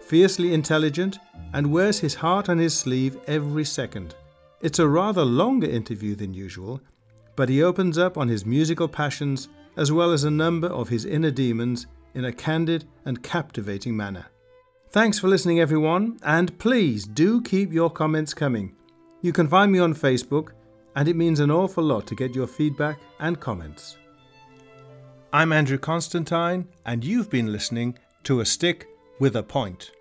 fiercely 0.00 0.54
intelligent, 0.54 1.18
and 1.54 1.72
wears 1.72 1.98
his 1.98 2.14
heart 2.14 2.48
on 2.48 2.56
his 2.56 2.72
sleeve 2.72 3.18
every 3.26 3.64
second. 3.64 4.14
It's 4.60 4.78
a 4.78 4.86
rather 4.86 5.24
longer 5.24 5.68
interview 5.68 6.14
than 6.14 6.32
usual, 6.32 6.80
but 7.34 7.48
he 7.48 7.64
opens 7.64 7.98
up 7.98 8.16
on 8.16 8.28
his 8.28 8.46
musical 8.46 8.86
passions 8.86 9.48
as 9.76 9.90
well 9.90 10.12
as 10.12 10.22
a 10.22 10.30
number 10.30 10.68
of 10.68 10.88
his 10.88 11.04
inner 11.04 11.32
demons 11.32 11.88
in 12.14 12.26
a 12.26 12.32
candid 12.32 12.84
and 13.06 13.24
captivating 13.24 13.96
manner. 13.96 14.26
Thanks 14.90 15.18
for 15.18 15.26
listening, 15.26 15.58
everyone, 15.58 16.20
and 16.22 16.56
please 16.60 17.08
do 17.08 17.42
keep 17.42 17.72
your 17.72 17.90
comments 17.90 18.32
coming. 18.32 18.76
You 19.20 19.32
can 19.32 19.48
find 19.48 19.72
me 19.72 19.80
on 19.80 19.94
Facebook, 19.94 20.50
and 20.94 21.08
it 21.08 21.16
means 21.16 21.40
an 21.40 21.50
awful 21.50 21.82
lot 21.82 22.06
to 22.06 22.14
get 22.14 22.36
your 22.36 22.46
feedback 22.46 23.00
and 23.18 23.40
comments. 23.40 23.96
I'm 25.32 25.52
Andrew 25.52 25.78
Constantine, 25.78 26.66
and 26.84 27.04
you've 27.04 27.30
been 27.30 27.52
listening 27.52 27.96
to 28.24 28.40
A 28.40 28.44
Stick 28.44 28.88
with 29.20 29.36
a 29.36 29.44
Point. 29.44 29.92